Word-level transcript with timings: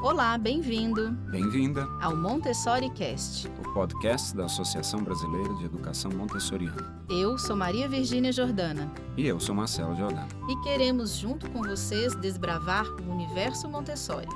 Olá, 0.00 0.38
bem-vindo. 0.38 1.10
Bem-vinda 1.28 1.84
ao 2.00 2.16
Montessori 2.16 2.88
Cast, 2.90 3.48
o 3.48 3.72
podcast 3.74 4.36
da 4.36 4.44
Associação 4.44 5.02
Brasileira 5.02 5.52
de 5.54 5.64
Educação 5.64 6.08
Montessoriana. 6.12 7.02
Eu 7.10 7.36
sou 7.36 7.56
Maria 7.56 7.88
Virgínia 7.88 8.30
Jordana. 8.30 8.88
E 9.16 9.26
eu 9.26 9.40
sou 9.40 9.56
Marcelo 9.56 9.96
Jordana. 9.96 10.28
E 10.48 10.56
queremos, 10.62 11.16
junto 11.16 11.50
com 11.50 11.62
vocês, 11.64 12.14
desbravar 12.14 12.86
o 12.86 13.10
universo 13.10 13.68
Montessori. 13.68 14.28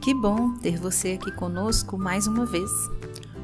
Que 0.00 0.14
bom 0.14 0.54
ter 0.54 0.78
você 0.78 1.18
aqui 1.20 1.32
conosco 1.32 1.98
mais 1.98 2.28
uma 2.28 2.46
vez. 2.46 2.70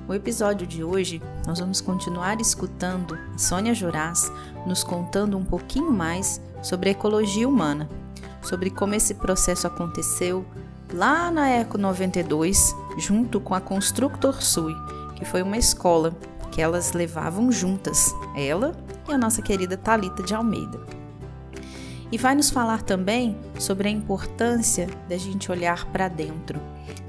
No 0.07 0.15
episódio 0.15 0.65
de 0.65 0.85
hoje, 0.85 1.21
nós 1.45 1.59
vamos 1.59 1.81
continuar 1.81 2.41
escutando 2.41 3.19
Sônia 3.37 3.75
Juraz 3.75 4.31
nos 4.65 4.85
contando 4.85 5.37
um 5.37 5.45
pouquinho 5.45 5.91
mais 5.91 6.41
sobre 6.63 6.91
a 6.91 6.93
ecologia 6.93 7.49
humana, 7.49 7.89
sobre 8.41 8.71
como 8.71 8.95
esse 8.95 9.15
processo 9.15 9.67
aconteceu, 9.67 10.47
lá 10.93 11.31
na 11.31 11.49
Eco 11.49 11.77
92, 11.77 12.75
junto 12.99 13.41
com 13.41 13.55
a 13.55 13.61
Constructor 13.61 14.43
Sui, 14.43 14.75
que 15.15 15.25
foi 15.25 15.43
uma 15.43 15.57
escola 15.57 16.17
que 16.51 16.63
elas 16.63 16.93
levavam 16.93 17.53
juntas, 17.53 18.15
ela 18.37 18.75
e 19.09 19.13
a 19.13 19.19
nossa 19.19 19.43
querida 19.43 19.77
Talita 19.77 20.23
de 20.23 20.35
Almeida. 20.35 20.81
E 22.11 22.17
vai 22.17 22.35
nos 22.35 22.51
falar 22.51 22.83
também 22.83 23.37
sobre 23.59 23.89
a 23.89 23.91
importância 23.91 24.89
da 25.09 25.17
gente 25.17 25.53
olhar 25.53 25.85
para 25.87 26.09
dentro, 26.09 26.59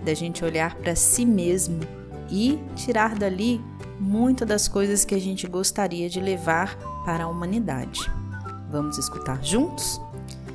da 0.03 0.13
gente 0.13 0.43
olhar 0.43 0.75
para 0.75 0.95
si 0.95 1.25
mesmo 1.25 1.79
e 2.29 2.59
tirar 2.75 3.15
dali 3.15 3.61
muitas 3.99 4.47
das 4.47 4.67
coisas 4.67 5.05
que 5.05 5.15
a 5.15 5.19
gente 5.19 5.47
gostaria 5.47 6.09
de 6.09 6.19
levar 6.19 6.75
para 7.05 7.23
a 7.23 7.27
humanidade. 7.27 8.11
Vamos 8.69 8.97
escutar 8.97 9.43
juntos? 9.43 9.99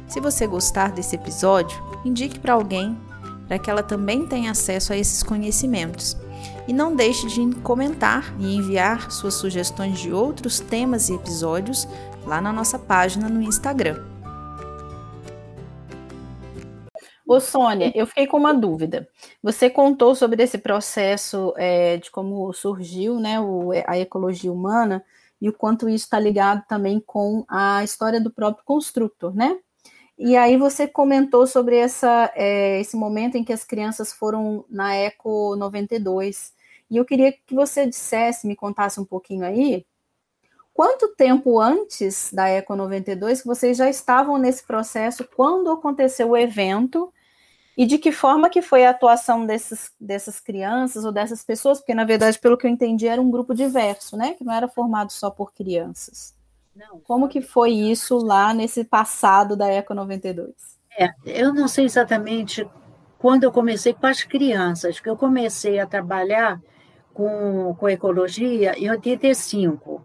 Se 0.07 0.21
você 0.21 0.47
gostar 0.47 0.93
desse 0.93 1.17
episódio, 1.17 1.83
indique 2.05 2.39
para 2.39 2.53
alguém 2.53 2.97
para 3.47 3.59
que 3.59 3.71
ela 3.71 3.83
também 3.83 4.27
tenha 4.27 4.51
acesso 4.51 4.93
a 4.93 4.97
esses 4.97 5.23
conhecimentos. 5.23 6.17
E 6.67 6.73
não 6.73 6.95
deixe 6.95 7.27
de 7.27 7.55
comentar 7.61 8.35
e 8.39 8.57
enviar 8.57 9.11
suas 9.11 9.35
sugestões 9.35 9.99
de 9.99 10.13
outros 10.13 10.61
temas 10.61 11.09
e 11.09 11.15
episódios 11.15 11.87
lá 12.25 12.41
na 12.41 12.53
nossa 12.53 12.79
página 12.79 13.29
no 13.29 13.43
Instagram. 13.43 14.03
Ô 17.27 17.41
Sônia, 17.41 17.91
eu 17.95 18.07
fiquei 18.07 18.27
com 18.27 18.37
uma 18.37 18.53
dúvida. 18.53 19.09
Você 19.43 19.71
contou 19.71 20.15
sobre 20.15 20.43
esse 20.43 20.59
processo 20.59 21.55
é, 21.57 21.97
de 21.97 22.11
como 22.11 22.53
surgiu 22.53 23.19
né, 23.19 23.41
o, 23.41 23.71
a 23.87 23.99
ecologia 23.99 24.53
humana 24.53 25.03
e 25.41 25.49
o 25.49 25.53
quanto 25.53 25.89
isso 25.89 26.05
está 26.05 26.19
ligado 26.19 26.65
também 26.69 27.01
com 27.01 27.45
a 27.49 27.83
história 27.83 28.21
do 28.21 28.31
próprio 28.31 28.65
construtor, 28.65 29.35
né? 29.35 29.59
E 30.19 30.37
aí 30.37 30.57
você 30.57 30.87
comentou 30.87 31.47
sobre 31.47 31.77
essa, 31.77 32.33
é, 32.37 32.81
esse 32.81 32.97
momento 32.97 33.37
em 33.37 33.45
que 33.45 33.53
as 33.53 33.65
crianças 33.65 34.13
foram 34.13 34.65
na 34.71 34.95
Eco 34.95 35.57
92. 35.57 36.53
E 36.91 36.97
eu 36.97 37.05
queria 37.05 37.33
que 37.33 37.55
você 37.55 37.87
dissesse, 37.87 38.47
me 38.47 38.55
contasse 38.55 39.01
um 39.01 39.05
pouquinho 39.05 39.45
aí, 39.45 39.85
quanto 40.73 41.09
tempo 41.17 41.61
antes 41.61 42.33
da 42.33 42.49
Eco 42.49 42.77
92 42.77 43.43
que 43.43 43.47
vocês 43.49 43.77
já 43.77 43.89
estavam 43.91 44.39
nesse 44.39 44.65
processo, 44.65 45.27
quando 45.37 45.71
aconteceu 45.71 46.31
o 46.31 46.37
evento, 46.37 47.13
e 47.77 47.87
de 47.87 47.99
que 47.99 48.13
forma 48.13 48.51
que 48.51 48.63
foi 48.63 48.85
a 48.85 48.91
atuação 48.91 49.45
desses, 49.47 49.93
dessas 50.01 50.39
crianças 50.41 51.05
ou 51.05 51.13
dessas 51.13 51.45
pessoas, 51.45 51.79
porque 51.79 51.95
na 51.95 52.05
verdade, 52.05 52.39
pelo 52.39 52.57
que 52.57 52.67
eu 52.67 52.71
entendi, 52.71 53.09
era 53.09 53.21
um 53.21 53.31
grupo 53.31 53.55
diverso, 53.55 54.17
né? 54.17 54.35
Que 54.35 54.45
não 54.45 54.53
era 54.53 54.69
formado 54.69 55.11
só 55.13 55.31
por 55.31 55.53
crianças. 55.53 56.34
Como 57.05 57.29
que 57.29 57.41
foi 57.41 57.71
isso 57.71 58.19
lá 58.19 58.53
nesse 58.53 58.85
passado 58.85 59.57
da 59.57 59.69
Eco 59.69 59.95
92? 59.95 60.53
É, 60.99 61.11
eu 61.25 61.53
não 61.53 61.69
sei 61.69 61.85
exatamente 61.85 62.69
quando 63.19 63.45
eu 63.45 63.53
comecei 63.53 63.95
com 63.95 64.07
as 64.07 64.23
crianças, 64.23 65.01
que 65.01 65.09
eu 65.09 65.17
comecei 65.17 65.79
a 65.79 65.87
trabalhar 65.87 66.61
com, 67.13 67.75
com 67.79 67.89
ecologia 67.89 68.79
em 68.79 68.91
85, 68.91 70.05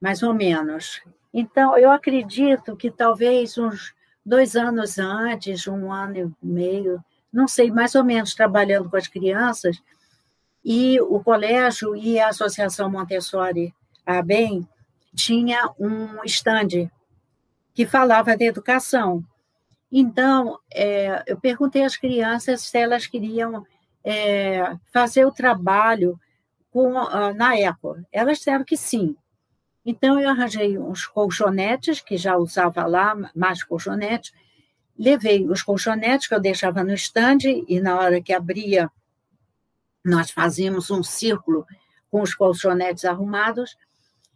mais 0.00 0.22
ou 0.22 0.32
menos. 0.34 1.02
Então, 1.32 1.76
eu 1.76 1.90
acredito 1.90 2.76
que 2.76 2.90
talvez 2.90 3.56
uns 3.56 3.94
dois 4.24 4.54
anos 4.54 4.98
antes, 4.98 5.66
um 5.66 5.90
ano 5.90 6.36
e 6.42 6.46
meio, 6.46 7.02
não 7.32 7.48
sei, 7.48 7.70
mais 7.70 7.94
ou 7.94 8.04
menos 8.04 8.34
trabalhando 8.34 8.88
com 8.88 8.96
as 8.96 9.08
crianças, 9.08 9.82
e 10.64 11.00
o 11.00 11.18
colégio 11.20 11.96
e 11.96 12.20
a 12.20 12.28
Associação 12.28 12.90
Montessori 12.90 13.74
a 14.06 14.22
BEM 14.22 14.68
tinha 15.14 15.70
um 15.78 16.22
stand 16.24 16.90
que 17.74 17.86
falava 17.86 18.36
de 18.36 18.44
educação. 18.44 19.24
Então, 19.90 20.58
é, 20.72 21.22
eu 21.26 21.38
perguntei 21.38 21.84
às 21.84 21.96
crianças 21.96 22.62
se 22.62 22.78
elas 22.78 23.06
queriam 23.06 23.66
é, 24.04 24.76
fazer 24.92 25.26
o 25.26 25.32
trabalho 25.32 26.18
com, 26.70 26.94
uh, 26.94 27.34
na 27.34 27.58
ECO. 27.58 27.98
Elas 28.10 28.38
disseram 28.38 28.64
que 28.64 28.76
sim. 28.76 29.14
Então, 29.84 30.18
eu 30.18 30.30
arranjei 30.30 30.78
uns 30.78 31.06
colchonetes, 31.06 32.00
que 32.00 32.16
já 32.16 32.36
usava 32.36 32.86
lá, 32.86 33.14
mais 33.34 33.62
colchonetes, 33.62 34.32
levei 34.98 35.46
os 35.48 35.62
colchonetes 35.62 36.26
que 36.26 36.34
eu 36.34 36.40
deixava 36.40 36.82
no 36.84 36.94
estande, 36.94 37.64
e 37.68 37.80
na 37.80 37.98
hora 37.98 38.22
que 38.22 38.32
abria, 38.32 38.90
nós 40.04 40.30
fazíamos 40.30 40.90
um 40.90 41.02
círculo 41.02 41.66
com 42.10 42.22
os 42.22 42.34
colchonetes 42.34 43.04
arrumados, 43.04 43.76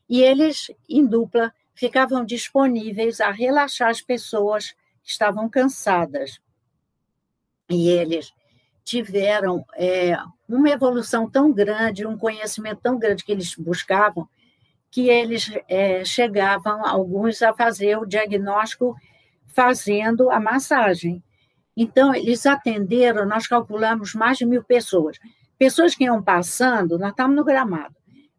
e 0.09 0.23
eles, 0.23 0.71
em 0.89 1.05
dupla, 1.05 1.53
ficavam 1.75 2.25
disponíveis 2.25 3.21
a 3.21 3.31
relaxar 3.31 3.91
as 3.91 4.01
pessoas 4.01 4.71
que 5.03 5.11
estavam 5.11 5.49
cansadas. 5.49 6.41
E 7.69 7.89
eles 7.89 8.33
tiveram 8.85 9.65
é, 9.75 10.17
uma 10.49 10.71
evolução 10.71 11.29
tão 11.29 11.53
grande, 11.53 12.07
um 12.07 12.17
conhecimento 12.17 12.81
tão 12.81 12.99
grande 12.99 13.25
que 13.25 13.33
eles 13.33 13.55
buscavam, 13.57 14.29
que 14.91 15.09
eles 15.09 15.51
é, 15.69 16.05
chegavam, 16.05 16.87
alguns, 16.87 17.43
a 17.43 17.53
fazer 17.53 17.99
o 17.99 18.07
diagnóstico 18.07 18.97
fazendo 19.49 20.31
a 20.31 20.39
massagem. 20.39 21.23
Então, 21.77 22.15
eles 22.15 22.47
atenderam, 22.47 23.27
nós 23.27 23.47
calculamos 23.47 24.15
mais 24.15 24.39
de 24.39 24.47
mil 24.47 24.63
pessoas. 24.63 25.19
Pessoas 25.59 25.95
que 25.95 26.05
iam 26.05 26.23
passando, 26.23 26.99
nós 26.99 27.11
estávamos 27.11 27.37
no 27.37 27.45
gramado, 27.45 27.95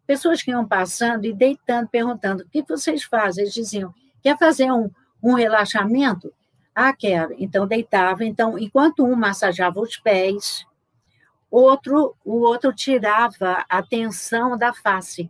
pessoas 0.07 0.41
que 0.41 0.49
iam 0.49 0.65
passando 0.65 1.25
e 1.25 1.33
deitando, 1.33 1.89
perguntando: 1.89 2.43
o 2.43 2.49
que 2.49 2.63
vocês 2.63 3.03
fazem? 3.03 3.43
Eles 3.43 3.53
diziam: 3.53 3.93
quer 4.23 4.37
fazer 4.37 4.71
um, 4.71 4.89
um 5.21 5.33
relaxamento? 5.33 6.33
Ah, 6.73 6.93
quero. 6.93 7.35
Então 7.37 7.67
deitava. 7.67 8.23
Então, 8.23 8.57
enquanto 8.57 9.03
um 9.03 9.15
massageava 9.15 9.79
os 9.81 9.97
pés, 9.97 10.65
outro, 11.51 12.15
o 12.23 12.39
outro 12.39 12.73
tirava 12.73 13.65
a 13.67 13.83
tensão 13.83 14.57
da 14.57 14.73
face, 14.73 15.29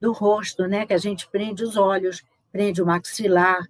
do 0.00 0.12
rosto, 0.12 0.66
né? 0.66 0.86
Que 0.86 0.94
a 0.94 0.98
gente 0.98 1.28
prende 1.28 1.62
os 1.62 1.76
olhos, 1.76 2.24
prende 2.50 2.80
o 2.80 2.86
maxilar 2.86 3.60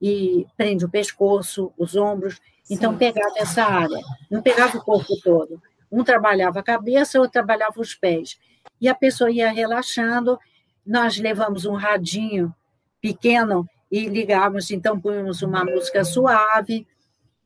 e 0.00 0.46
prende 0.56 0.84
o 0.84 0.90
pescoço, 0.90 1.72
os 1.76 1.96
ombros. 1.96 2.40
Então 2.70 2.92
Sim. 2.92 2.98
pegava 2.98 3.34
essa 3.36 3.64
área, 3.64 4.00
não 4.30 4.40
pegava 4.40 4.78
o 4.78 4.84
corpo 4.84 5.20
todo. 5.24 5.60
Um 5.90 6.04
trabalhava 6.04 6.60
a 6.60 6.62
cabeça, 6.62 7.18
outro 7.18 7.32
trabalhava 7.32 7.80
os 7.80 7.94
pés 7.94 8.38
e 8.80 8.88
a 8.88 8.94
pessoa 8.94 9.30
ia 9.30 9.50
relaxando. 9.50 10.38
Nós 10.84 11.18
levamos 11.18 11.64
um 11.64 11.74
radinho 11.74 12.54
pequeno 13.00 13.68
e 13.90 14.06
ligávamos, 14.06 14.70
então 14.70 15.00
punhamos 15.00 15.42
uma 15.42 15.64
música 15.64 16.04
suave. 16.04 16.86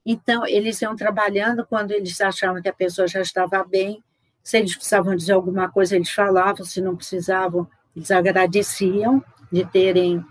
Então, 0.05 0.47
eles 0.47 0.81
iam 0.83 0.95
trabalhando 0.95 1.67
quando 1.67 1.93
eles 1.93 2.21
achavam 2.21 2.61
que 2.61 2.69
a 2.69 2.73
pessoa 2.73 3.09
já 3.09 3.21
estava 3.21 3.65
bem. 3.65 4.03
Se 4.43 4.59
eles 4.59 4.75
precisavam 4.77 5.17
dizer 5.17 5.33
alguma 5.33 5.71
coisa, 5.71 5.97
eles 5.97 6.11
falavam, 6.11 6.65
se 6.65 6.81
não 6.81 6.95
precisavam, 6.95 7.67
eles 7.97 8.11
agradeciam 8.11 9.25
de 9.51 9.65
terem 9.65 10.23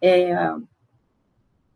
é, 0.00 0.32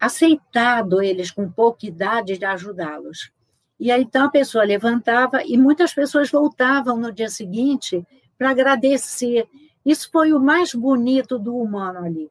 aceitado 0.00 1.02
eles 1.02 1.30
com 1.30 1.50
pouca 1.50 1.86
idade 1.86 2.38
de 2.38 2.44
ajudá-los. 2.44 3.30
E 3.78 3.90
aí, 3.90 4.02
então, 4.02 4.24
a 4.24 4.30
pessoa 4.30 4.64
levantava 4.64 5.42
e 5.44 5.58
muitas 5.58 5.92
pessoas 5.92 6.30
voltavam 6.30 6.96
no 6.96 7.12
dia 7.12 7.28
seguinte 7.28 8.06
para 8.42 8.50
agradecer. 8.50 9.48
Isso 9.86 10.10
foi 10.10 10.32
o 10.32 10.40
mais 10.40 10.74
bonito 10.74 11.38
do 11.38 11.56
humano 11.56 12.04
ali, 12.04 12.28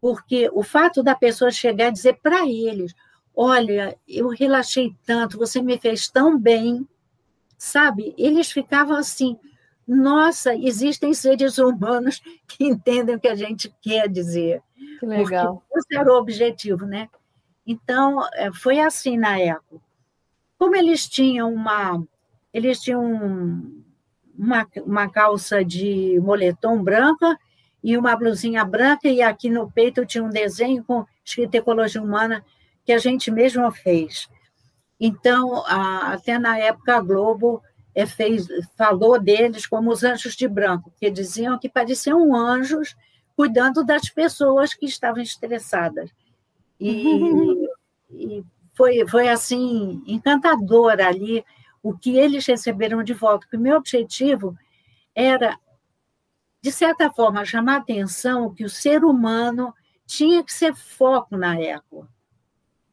porque 0.00 0.50
o 0.52 0.64
fato 0.64 1.00
da 1.00 1.14
pessoa 1.14 1.50
chegar 1.52 1.88
e 1.88 1.92
dizer 1.92 2.18
para 2.20 2.44
eles: 2.44 2.92
Olha, 3.34 3.96
eu 4.06 4.28
relaxei 4.28 4.92
tanto, 5.06 5.38
você 5.38 5.62
me 5.62 5.78
fez 5.78 6.08
tão 6.08 6.36
bem, 6.36 6.86
sabe? 7.56 8.14
Eles 8.18 8.50
ficavam 8.50 8.96
assim: 8.96 9.38
Nossa, 9.86 10.56
existem 10.56 11.14
seres 11.14 11.58
humanos 11.58 12.20
que 12.48 12.64
entendem 12.64 13.14
o 13.14 13.20
que 13.20 13.28
a 13.28 13.36
gente 13.36 13.72
quer 13.80 14.08
dizer. 14.08 14.60
Que 14.98 15.06
legal. 15.06 15.62
Esse 15.72 15.96
era 15.96 16.12
o 16.12 16.18
objetivo, 16.18 16.84
né? 16.84 17.08
Então, 17.64 18.20
é, 18.34 18.52
foi 18.52 18.80
assim 18.80 19.16
na 19.16 19.38
época. 19.38 19.80
Como 20.58 20.74
eles 20.74 21.08
tinham 21.08 21.52
uma. 21.52 22.04
Eles 22.52 22.80
tinham 22.80 23.83
uma, 24.44 24.68
uma 24.84 25.08
calça 25.08 25.64
de 25.64 26.20
moletom 26.20 26.82
branca 26.82 27.38
e 27.82 27.96
uma 27.96 28.16
blusinha 28.16 28.64
branca, 28.64 29.08
e 29.08 29.20
aqui 29.20 29.50
no 29.50 29.70
peito 29.70 30.06
tinha 30.06 30.22
um 30.22 30.30
desenho 30.30 30.84
com 30.84 31.04
escrito 31.24 31.54
Ecologia 31.54 32.02
Humana, 32.02 32.44
que 32.84 32.92
a 32.92 32.98
gente 32.98 33.30
mesmo 33.30 33.70
fez. 33.72 34.28
Então, 35.00 35.64
a, 35.66 36.12
até 36.12 36.38
na 36.38 36.58
época, 36.58 36.96
a 36.96 37.00
Globo 37.00 37.62
é, 37.94 38.06
fez, 38.06 38.46
falou 38.76 39.20
deles 39.20 39.66
como 39.66 39.90
os 39.90 40.02
anjos 40.02 40.34
de 40.34 40.48
branco, 40.48 40.90
porque 40.90 41.10
diziam 41.10 41.58
que 41.58 41.68
pareciam 41.68 42.34
anjos 42.34 42.96
cuidando 43.36 43.84
das 43.84 44.08
pessoas 44.08 44.74
que 44.74 44.86
estavam 44.86 45.22
estressadas. 45.22 46.10
E, 46.78 47.66
e 48.10 48.44
foi, 48.74 49.06
foi 49.08 49.28
assim, 49.28 50.02
encantador 50.06 51.00
ali 51.00 51.44
o 51.84 51.92
que 51.92 52.16
eles 52.16 52.46
receberam 52.46 53.04
de 53.04 53.12
volta. 53.12 53.40
Porque 53.40 53.58
o 53.58 53.60
meu 53.60 53.76
objetivo 53.76 54.56
era, 55.14 55.60
de 56.62 56.72
certa 56.72 57.10
forma, 57.10 57.44
chamar 57.44 57.74
a 57.74 57.78
atenção 57.80 58.54
que 58.54 58.64
o 58.64 58.70
ser 58.70 59.04
humano 59.04 59.72
tinha 60.06 60.42
que 60.42 60.52
ser 60.52 60.74
foco 60.74 61.36
na 61.36 61.60
eco. 61.60 62.08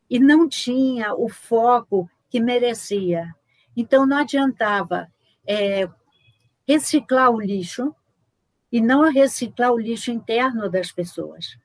E 0.09 0.19
não 0.19 0.47
tinha 0.47 1.15
o 1.15 1.29
foco 1.29 2.09
que 2.29 2.41
merecia. 2.41 3.33
Então, 3.77 4.05
não 4.05 4.17
adiantava 4.17 5.09
é, 5.47 5.88
reciclar 6.67 7.31
o 7.31 7.39
lixo 7.39 7.95
e 8.69 8.81
não 8.81 9.09
reciclar 9.09 9.71
o 9.71 9.79
lixo 9.79 10.11
interno 10.11 10.69
das 10.69 10.91
pessoas. 10.91 11.57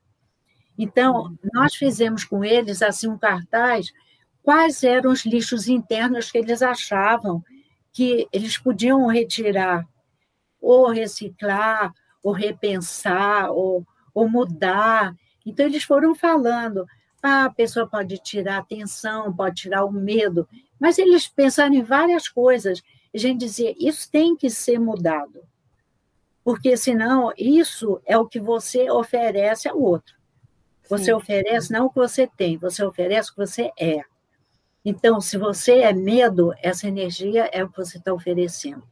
Então, 0.78 1.36
nós 1.52 1.74
fizemos 1.74 2.22
com 2.22 2.44
eles 2.44 2.82
assim 2.82 3.08
um 3.08 3.18
cartaz 3.18 3.92
quais 4.46 4.84
eram 4.84 5.10
os 5.10 5.26
lixos 5.26 5.66
internos 5.66 6.30
que 6.30 6.38
eles 6.38 6.62
achavam 6.62 7.42
que 7.92 8.28
eles 8.32 8.56
podiam 8.56 9.04
retirar, 9.08 9.84
ou 10.60 10.88
reciclar, 10.88 11.92
ou 12.22 12.30
repensar, 12.30 13.50
ou, 13.50 13.84
ou 14.14 14.28
mudar. 14.28 15.12
Então, 15.44 15.66
eles 15.66 15.82
foram 15.82 16.14
falando: 16.14 16.86
ah, 17.20 17.46
a 17.46 17.50
pessoa 17.50 17.88
pode 17.88 18.18
tirar 18.18 18.54
a 18.54 18.58
atenção, 18.58 19.34
pode 19.34 19.62
tirar 19.62 19.84
o 19.84 19.90
medo, 19.90 20.48
mas 20.78 20.96
eles 20.96 21.26
pensaram 21.26 21.74
em 21.74 21.82
várias 21.82 22.28
coisas. 22.28 22.84
A 23.12 23.18
gente 23.18 23.40
dizia: 23.40 23.74
isso 23.76 24.08
tem 24.08 24.36
que 24.36 24.48
ser 24.48 24.78
mudado, 24.78 25.42
porque 26.44 26.76
senão 26.76 27.32
isso 27.36 28.00
é 28.06 28.16
o 28.16 28.28
que 28.28 28.38
você 28.38 28.88
oferece 28.92 29.68
ao 29.68 29.80
outro. 29.80 30.14
Você 30.88 31.06
Sim. 31.06 31.12
oferece 31.14 31.72
não 31.72 31.86
o 31.86 31.90
que 31.90 31.98
você 31.98 32.28
tem, 32.28 32.56
você 32.56 32.84
oferece 32.84 33.30
o 33.30 33.34
que 33.34 33.40
você 33.40 33.72
é. 33.76 34.04
Então, 34.88 35.20
se 35.20 35.36
você 35.36 35.80
é 35.80 35.92
medo, 35.92 36.54
essa 36.62 36.86
energia 36.86 37.50
é 37.52 37.64
o 37.64 37.68
que 37.68 37.76
você 37.76 37.98
está 37.98 38.14
oferecendo. 38.14 38.84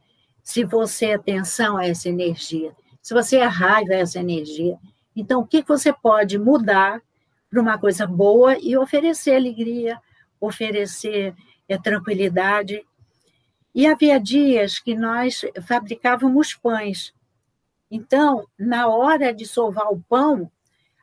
Se 0.43 0.65
você 0.65 1.11
é 1.11 1.17
tensão, 1.17 1.79
é 1.79 1.89
essa 1.89 2.09
energia. 2.09 2.75
Se 3.01 3.13
você 3.13 3.37
é 3.37 3.45
raiva, 3.45 3.93
é 3.93 4.01
essa 4.01 4.19
energia. 4.19 4.77
Então, 5.15 5.39
o 5.39 5.47
que 5.47 5.63
você 5.63 5.93
pode 5.93 6.37
mudar 6.37 7.01
para 7.49 7.61
uma 7.61 7.77
coisa 7.77 8.05
boa 8.05 8.57
e 8.59 8.75
oferecer 8.75 9.37
alegria, 9.37 9.97
oferecer 10.37 11.33
é, 11.69 11.77
tranquilidade. 11.77 12.85
E 13.73 13.87
havia 13.87 14.19
dias 14.19 14.79
que 14.79 14.95
nós 14.95 15.45
fabricávamos 15.65 16.53
pães. 16.53 17.13
Então, 17.89 18.45
na 18.59 18.89
hora 18.89 19.33
de 19.33 19.45
sovar 19.45 19.87
o 19.93 20.03
pão, 20.09 20.51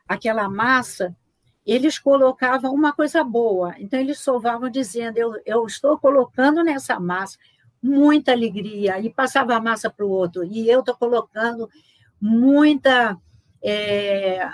aquela 0.07 0.47
massa, 0.47 1.15
eles 1.65 1.97
colocavam 1.97 2.73
uma 2.73 2.93
coisa 2.93 3.23
boa. 3.23 3.73
Então, 3.77 3.99
eles 3.99 4.19
sovavam 4.19 4.69
dizendo: 4.69 5.17
eu, 5.17 5.33
eu 5.45 5.65
estou 5.65 5.97
colocando 5.97 6.63
nessa 6.63 6.99
massa 6.99 7.37
muita 7.81 8.31
alegria, 8.31 8.97
e 8.99 9.09
passava 9.09 9.55
a 9.55 9.59
massa 9.59 9.89
para 9.89 10.05
o 10.05 10.09
outro, 10.09 10.43
e 10.45 10.69
eu 10.69 10.79
estou 10.79 10.95
colocando 10.95 11.69
muita. 12.19 13.17
É, 13.65 14.45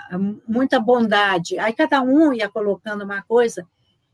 muita 0.46 0.78
bondade. 0.78 1.58
Aí 1.58 1.72
cada 1.72 2.00
um 2.00 2.32
ia 2.32 2.48
colocando 2.48 3.02
uma 3.02 3.22
coisa, 3.22 3.66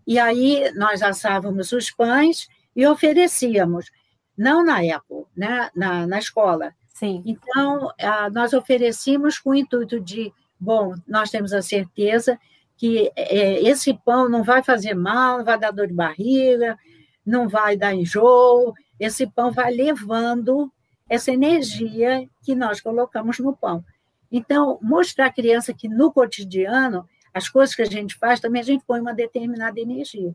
e 0.07 0.19
aí 0.19 0.73
nós 0.75 1.03
assávamos 1.03 1.71
os 1.73 1.91
pães 1.91 2.49
e 2.75 2.87
oferecíamos, 2.87 3.91
não 4.37 4.65
na 4.65 4.83
época, 4.83 5.29
né, 5.37 5.71
na, 5.75 6.07
na 6.07 6.19
escola. 6.19 6.73
Sim. 6.95 7.23
Então, 7.27 7.91
nós 8.33 8.55
oferecíamos 8.55 9.39
com 9.39 9.51
o 9.51 9.55
intuito 9.55 10.01
de, 10.01 10.33
bom, 10.59 10.95
nós 11.07 11.31
temos 11.31 11.53
a 11.53 11.61
certeza 11.61 12.39
que 12.77 13.11
é, 13.17 13.63
esse 13.63 13.95
pão 13.95 14.29
não 14.29 14.43
vai 14.43 14.63
fazer 14.63 14.95
mal, 14.95 15.39
não 15.39 15.45
vai 15.45 15.59
dar 15.59 15.71
dor 15.71 15.87
de 15.87 15.95
barriga, 15.95 16.79
não 17.25 17.49
vai 17.49 17.77
dar 17.77 17.95
enjoo, 17.95 18.75
esse 19.01 19.27
pão 19.27 19.51
vai 19.51 19.73
levando 19.73 20.71
essa 21.09 21.33
energia 21.33 22.29
que 22.43 22.55
nós 22.55 22.81
colocamos 22.81 23.39
no 23.39 23.57
pão. 23.57 23.85
Então, 24.31 24.79
mostrar 24.83 25.27
à 25.27 25.33
criança 25.33 25.73
que 25.73 25.89
no 25.89 26.13
cotidiano, 26.13 27.09
as 27.33 27.49
coisas 27.49 27.75
que 27.75 27.83
a 27.83 27.87
gente 27.87 28.15
faz, 28.17 28.41
também 28.41 28.61
a 28.61 28.65
gente 28.65 28.85
põe 28.85 29.01
uma 29.01 29.15
determinada 29.15 29.81
energia. 29.81 30.35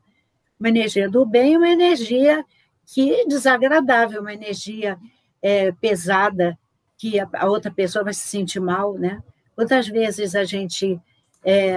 Uma 0.60 0.70
energia 0.70 1.10
do 1.10 1.26
bem, 1.26 1.58
uma 1.58 1.70
energia 1.70 2.46
que 2.86 3.14
é 3.14 3.26
desagradável, 3.26 4.22
uma 4.22 4.34
energia 4.34 4.98
é, 5.42 5.72
pesada, 5.74 6.58
que 6.98 7.20
a, 7.20 7.48
outra 7.48 7.72
pessoa 7.72 8.04
vai 8.04 8.14
se 8.14 8.28
sentir 8.28 8.60
mal, 8.60 8.94
né? 8.94 9.22
Quantas 9.56 9.88
vezes 9.88 10.36
a 10.36 10.44
gente 10.44 11.00
é, 11.44 11.76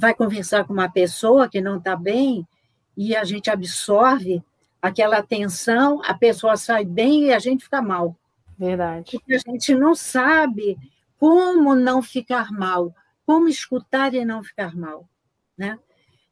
vai 0.00 0.14
conversar 0.14 0.64
com 0.64 0.72
uma 0.72 0.90
pessoa 0.90 1.46
que 1.46 1.60
não 1.60 1.76
está 1.76 1.94
bem 1.94 2.48
e 2.96 3.14
a 3.14 3.22
gente 3.22 3.50
absorve 3.50 4.42
aquela 4.80 5.18
atenção, 5.18 6.00
a 6.06 6.14
pessoa 6.14 6.56
sai 6.56 6.86
bem 6.86 7.26
e 7.26 7.32
a 7.34 7.38
gente 7.38 7.64
fica 7.64 7.82
mal. 7.82 8.16
Verdade. 8.58 9.12
Porque 9.12 9.34
a 9.34 9.38
gente 9.38 9.74
não 9.74 9.94
sabe 9.94 10.78
como 11.18 11.74
não 11.74 12.00
ficar 12.00 12.50
mal, 12.50 12.94
como 13.26 13.46
escutar 13.46 14.14
e 14.14 14.24
não 14.24 14.42
ficar 14.42 14.74
mal, 14.74 15.06
né? 15.56 15.78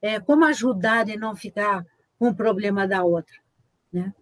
É, 0.00 0.18
como 0.18 0.46
ajudar 0.46 1.06
e 1.10 1.16
não 1.18 1.36
ficar 1.36 1.84
com 2.18 2.28
o 2.28 2.34
problema 2.34 2.88
da 2.88 3.02
outra, 3.02 3.36
né? 3.92 4.14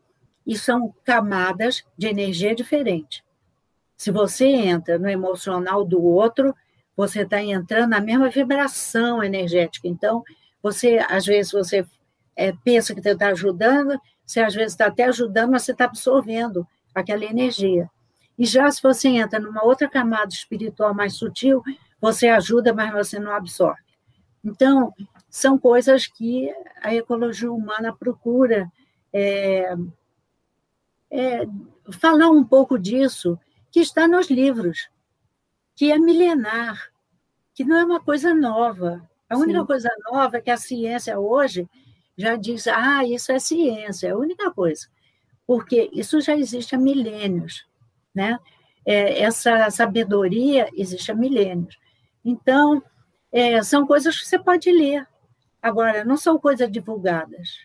E 0.44 0.58
são 0.58 0.92
camadas 1.04 1.84
de 1.96 2.08
energia 2.08 2.52
diferente. 2.52 3.24
Se 3.96 4.10
você 4.10 4.46
entra 4.46 4.98
no 4.98 5.08
emocional 5.08 5.84
do 5.84 6.02
outro, 6.02 6.52
você 6.96 7.22
está 7.22 7.42
entrando 7.42 7.90
na 7.90 8.00
mesma 8.00 8.30
vibração 8.30 9.22
energética. 9.22 9.86
Então, 9.86 10.24
você, 10.62 10.98
às 11.08 11.26
vezes, 11.26 11.52
você 11.52 11.86
é, 12.34 12.52
pensa 12.64 12.94
que 12.94 13.06
está 13.06 13.28
ajudando, 13.28 14.00
você 14.24 14.40
às 14.40 14.54
vezes 14.54 14.72
está 14.72 14.86
até 14.86 15.04
ajudando, 15.04 15.52
mas 15.52 15.62
você 15.62 15.72
está 15.72 15.84
absorvendo 15.84 16.66
aquela 16.94 17.24
energia. 17.24 17.88
E 18.38 18.44
já 18.44 18.70
se 18.70 18.82
você 18.82 19.08
entra 19.08 19.38
numa 19.38 19.64
outra 19.64 19.88
camada 19.88 20.28
espiritual 20.28 20.94
mais 20.94 21.14
sutil, 21.14 21.62
você 22.00 22.28
ajuda, 22.28 22.72
mas 22.72 22.92
você 22.92 23.18
não 23.18 23.32
absorve. 23.32 23.80
Então, 24.44 24.92
são 25.28 25.58
coisas 25.58 26.06
que 26.06 26.50
a 26.82 26.94
ecologia 26.94 27.50
humana 27.50 27.94
procura 27.94 28.70
é, 29.12 29.74
é, 31.10 31.46
falar 32.00 32.30
um 32.30 32.44
pouco 32.44 32.78
disso, 32.78 33.38
que 33.70 33.80
está 33.80 34.06
nos 34.08 34.30
livros 34.30 34.88
que 35.76 35.92
é 35.92 35.98
milenar, 35.98 36.90
que 37.54 37.62
não 37.62 37.76
é 37.76 37.84
uma 37.84 38.00
coisa 38.00 38.34
nova. 38.34 39.08
A 39.28 39.36
única 39.36 39.60
Sim. 39.60 39.66
coisa 39.66 39.90
nova 40.10 40.38
é 40.38 40.40
que 40.40 40.50
a 40.50 40.56
ciência 40.56 41.20
hoje 41.20 41.68
já 42.16 42.34
diz, 42.34 42.66
ah, 42.66 43.04
isso 43.04 43.30
é 43.30 43.38
ciência, 43.38 44.08
é 44.08 44.10
a 44.12 44.16
única 44.16 44.50
coisa. 44.50 44.88
Porque 45.46 45.90
isso 45.92 46.20
já 46.20 46.34
existe 46.34 46.74
há 46.74 46.78
milênios, 46.78 47.66
né? 48.14 48.38
É, 48.84 49.22
essa 49.22 49.68
sabedoria 49.70 50.68
existe 50.74 51.12
há 51.12 51.14
milênios. 51.14 51.78
Então, 52.24 52.82
é, 53.30 53.62
são 53.62 53.86
coisas 53.86 54.18
que 54.18 54.26
você 54.26 54.38
pode 54.38 54.70
ler. 54.72 55.06
Agora, 55.60 56.04
não 56.04 56.16
são 56.16 56.38
coisas 56.38 56.70
divulgadas. 56.70 57.58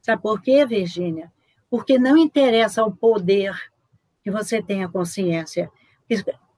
Sabe 0.00 0.20
por 0.20 0.42
quê, 0.42 0.66
Virgínia? 0.66 1.32
Porque 1.70 1.98
não 1.98 2.16
interessa 2.16 2.82
ao 2.82 2.90
poder 2.90 3.54
que 4.24 4.30
você 4.30 4.62
tenha 4.62 4.88
consciência. 4.88 5.70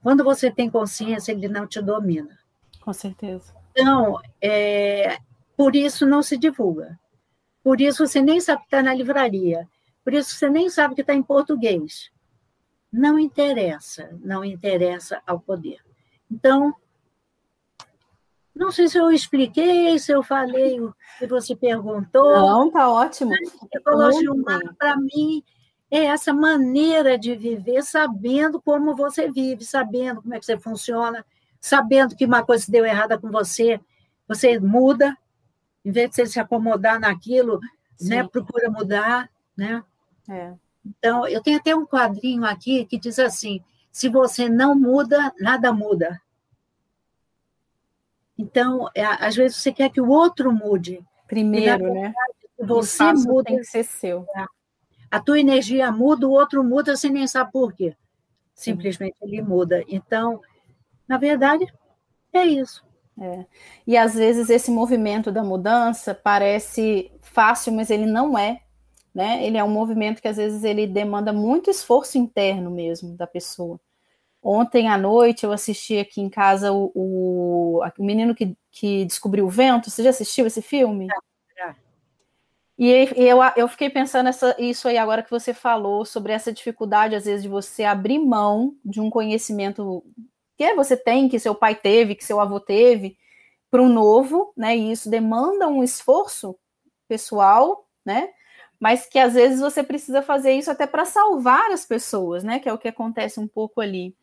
Quando 0.05 0.23
você 0.23 0.51
tem 0.51 0.69
consciência, 0.69 1.33
ele 1.33 1.49
não 1.49 1.67
te 1.67 1.81
domina. 1.81 2.39
Com 2.83 2.93
certeza. 2.93 3.55
Então, 3.71 4.21
é, 4.39 5.17
por 5.57 5.75
isso 5.75 6.05
não 6.05 6.23
se 6.23 6.37
divulga. 6.37 7.01
Por 7.63 7.81
isso 7.81 8.07
você 8.07 8.21
nem 8.21 8.39
sabe 8.39 8.61
que 8.61 8.67
está 8.67 8.83
na 8.83 8.93
livraria. 8.93 9.67
Por 10.05 10.13
isso 10.13 10.35
você 10.35 10.51
nem 10.51 10.69
sabe 10.69 10.95
que 10.95 11.01
está 11.01 11.15
em 11.15 11.23
português. 11.23 12.11
Não 12.93 13.19
interessa, 13.19 14.11
não 14.23 14.45
interessa 14.45 15.23
ao 15.27 15.41
poder. 15.41 15.79
Então, 16.31 16.75
não 18.55 18.71
sei 18.71 18.89
se 18.89 18.99
eu 18.99 19.11
expliquei, 19.11 19.99
se 19.99 20.13
eu 20.13 20.23
falei 20.23 20.83
o 20.83 20.95
que 21.19 21.27
você 21.27 21.57
perguntou. 21.57 22.31
Não, 22.31 22.71
tá 22.71 22.91
ótimo. 22.91 23.33
Ecologia 23.73 24.31
humana, 24.31 24.77
para 24.79 24.99
mim, 24.99 25.43
é 25.97 26.07
essa 26.07 26.33
maneira 26.33 27.17
de 27.17 27.37
viver 27.37 27.83
sabendo 27.83 28.61
como 28.61 28.97
você 28.97 29.31
vive, 29.31 29.65
sabendo 29.65 30.23
como 30.23 30.35
é 30.35 30.41
que 30.41 30.45
você 30.47 30.59
funciona, 30.59 31.25
sabendo 31.61 32.17
que 32.17 32.25
uma 32.25 32.45
coisa 32.45 32.71
deu 32.71 32.85
errada 32.85 33.17
com 33.19 33.31
você, 33.31 33.81
você 34.27 34.59
muda, 34.59 35.17
em 35.85 35.93
vez 35.93 36.11
de 36.11 36.17
você 36.17 36.27
se 36.27 36.41
acomodar 36.41 36.99
naquilo, 36.99 37.61
né, 38.01 38.27
procura 38.27 38.69
mudar, 38.71 39.31
né? 39.57 39.85
É. 40.29 40.55
Então, 40.85 41.29
eu 41.29 41.41
tenho 41.41 41.59
até 41.59 41.77
um 41.77 41.87
quadrinho 41.87 42.45
aqui 42.45 42.85
que 42.87 42.99
diz 42.99 43.19
assim: 43.19 43.63
se 43.93 44.09
você 44.09 44.49
não 44.49 44.75
muda, 44.75 45.33
nada 45.39 45.73
muda. 45.73 46.21
Então, 48.37 48.91
é, 48.95 49.05
às 49.05 49.37
vezes 49.37 49.59
você 49.59 49.73
quer 49.73 49.91
que 49.91 50.01
o 50.01 50.09
outro 50.09 50.53
mude. 50.53 51.01
Primeiro, 51.29 51.95
né? 51.95 52.13
Se 52.57 52.67
você 52.67 53.13
muda. 53.13 53.45
Tem 53.45 53.59
que 53.59 53.65
ser 53.65 53.85
seu. 53.85 54.27
É. 54.35 54.45
A 55.14 55.21
tua 55.21 55.38
energia 55.38 55.92
muda, 55.92 56.26
o 56.26 56.33
outro 56.33 56.64
muda, 56.64 56.97
você 56.97 57.09
nem 57.09 57.25
sabe 57.28 57.52
por 57.52 57.73
quê. 57.73 57.94
Simplesmente 58.52 59.14
ele 59.23 59.40
muda. 59.40 59.85
Então, 59.87 60.40
na 61.06 61.16
verdade, 61.16 61.73
é 62.33 62.44
isso. 62.44 62.85
É. 63.21 63.47
E 63.87 63.97
às 63.97 64.14
vezes 64.14 64.50
esse 64.50 64.73
movimento 64.73 65.30
da 65.30 65.44
mudança 65.44 66.12
parece 66.16 67.12
fácil, 67.21 67.73
mas 67.73 67.90
ele 67.90 68.06
não 68.06 68.37
é. 68.37 68.61
Né? 69.14 69.47
Ele 69.47 69.56
é 69.56 69.62
um 69.62 69.71
movimento 69.71 70.21
que 70.21 70.26
às 70.26 70.37
vezes 70.37 70.64
ele 70.64 70.85
demanda 70.85 71.33
muito 71.33 71.71
esforço 71.71 72.18
interno 72.18 72.68
mesmo 72.68 73.16
da 73.16 73.28
pessoa. 73.28 73.78
Ontem 74.42 74.88
à 74.88 74.99
noite 74.99 75.44
eu 75.44 75.52
assisti 75.52 75.97
aqui 75.97 76.21
em 76.23 76.28
casa 76.28 76.73
o, 76.73 76.90
o, 76.92 77.85
o 77.85 78.04
menino 78.04 78.35
que, 78.35 78.56
que 78.68 79.04
descobriu 79.04 79.47
o 79.47 79.49
vento. 79.49 79.90
Você 79.90 80.02
já 80.02 80.11
assistiu 80.11 80.44
esse 80.44 80.61
filme? 80.61 81.06
Já. 81.06 81.34
E, 82.76 82.90
eu, 83.16 83.38
eu 83.57 83.69
fiquei 83.69 83.88
pensando 83.88 84.28
essa, 84.28 84.57
isso 84.59 84.88
aí 84.88 84.99
agora 84.99 85.23
que 85.23 85.31
você 85.31 85.54
falou 85.54 86.04
sobre 86.04 86.33
essa 86.33 86.52
dificuldade, 86.52 87.14
às 87.14 87.25
vezes, 87.25 87.43
de 87.43 87.49
você 87.49 87.85
abrir 87.85 88.19
mão 88.19 88.75
de 88.85 89.00
um 89.00 89.09
conhecimento 89.09 90.04
que 90.57 90.75
você 90.75 90.97
tem, 90.97 91.28
que 91.28 91.38
seu 91.38 91.54
pai 91.54 91.75
teve, 91.75 92.14
que 92.14 92.25
seu 92.25 92.40
avô 92.40 92.59
teve, 92.59 93.16
para 93.71 93.83
um 93.83 93.88
novo, 93.88 94.52
né? 94.57 94.76
E 94.76 94.93
isso 94.93 95.09
demanda 95.11 95.69
um 95.69 95.83
esforço 95.85 96.57
pessoal, 97.09 97.88
né? 98.04 98.28
Mas 98.78 99.07
que 99.07 99.19
às 99.19 99.35
vezes 99.35 99.61
você 99.61 99.83
precisa 99.83 100.23
fazer 100.23 100.52
isso 100.52 100.71
até 100.71 100.87
para 100.87 101.04
salvar 101.04 101.71
as 101.71 101.85
pessoas, 101.85 102.45
né? 102.45 102.59
Que 102.59 102.69
é 102.69 102.73
o 102.73 102.78
que 102.78 102.88
acontece 102.88 103.40
um 103.40 103.49
pouco 103.49 103.81
ali. 103.81 104.14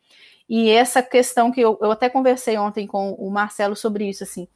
E 0.48 0.70
essa 0.70 1.02
questão 1.02 1.50
que 1.50 1.60
eu, 1.60 1.78
eu 1.80 1.90
até 1.90 2.08
conversei 2.10 2.58
ontem 2.58 2.86
com 2.86 3.12
o 3.14 3.30
Marcelo 3.30 3.74
sobre 3.76 4.08
isso, 4.08 4.24
assim, 4.24 4.46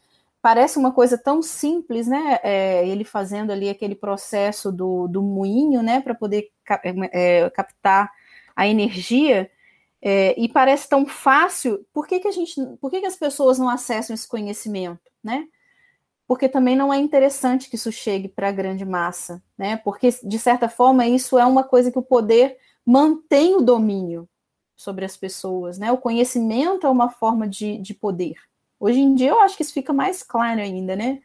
parece 0.46 0.78
uma 0.78 0.92
coisa 0.92 1.18
tão 1.18 1.42
simples, 1.42 2.06
né? 2.06 2.38
É, 2.40 2.86
ele 2.86 3.02
fazendo 3.02 3.50
ali 3.50 3.68
aquele 3.68 3.96
processo 3.96 4.70
do, 4.70 5.08
do 5.08 5.20
moinho, 5.20 5.82
né? 5.82 6.00
Para 6.00 6.14
poder 6.14 6.52
é, 7.12 7.50
captar 7.50 8.12
a 8.54 8.64
energia 8.64 9.50
é, 10.00 10.40
e 10.40 10.48
parece 10.48 10.88
tão 10.88 11.04
fácil, 11.04 11.84
por 11.92 12.06
que, 12.06 12.20
que 12.20 12.28
a 12.28 12.30
gente, 12.30 12.54
por 12.80 12.92
que, 12.92 13.00
que 13.00 13.06
as 13.06 13.16
pessoas 13.16 13.58
não 13.58 13.68
acessam 13.68 14.14
esse 14.14 14.28
conhecimento, 14.28 15.10
né? 15.20 15.48
Porque 16.28 16.48
também 16.48 16.76
não 16.76 16.94
é 16.94 16.96
interessante 16.96 17.68
que 17.68 17.74
isso 17.74 17.90
chegue 17.90 18.28
para 18.28 18.48
a 18.48 18.52
grande 18.52 18.84
massa, 18.84 19.42
né? 19.58 19.76
Porque, 19.78 20.10
de 20.22 20.38
certa 20.38 20.68
forma, 20.68 21.08
isso 21.08 21.36
é 21.36 21.44
uma 21.44 21.64
coisa 21.64 21.90
que 21.90 21.98
o 21.98 22.02
poder 22.02 22.56
mantém 22.86 23.56
o 23.56 23.62
domínio 23.62 24.28
sobre 24.76 25.04
as 25.04 25.16
pessoas, 25.16 25.76
né? 25.76 25.90
O 25.90 25.98
conhecimento 25.98 26.86
é 26.86 26.90
uma 26.90 27.10
forma 27.10 27.48
de, 27.48 27.78
de 27.78 27.92
poder. 27.92 28.36
Hoje 28.78 29.00
em 29.00 29.14
dia 29.14 29.30
eu 29.30 29.40
acho 29.40 29.56
que 29.56 29.62
isso 29.62 29.73
fica 29.73 29.92
mais 29.92 30.23
claro 30.23 30.61
ainda, 30.61 30.95
né? 30.95 31.23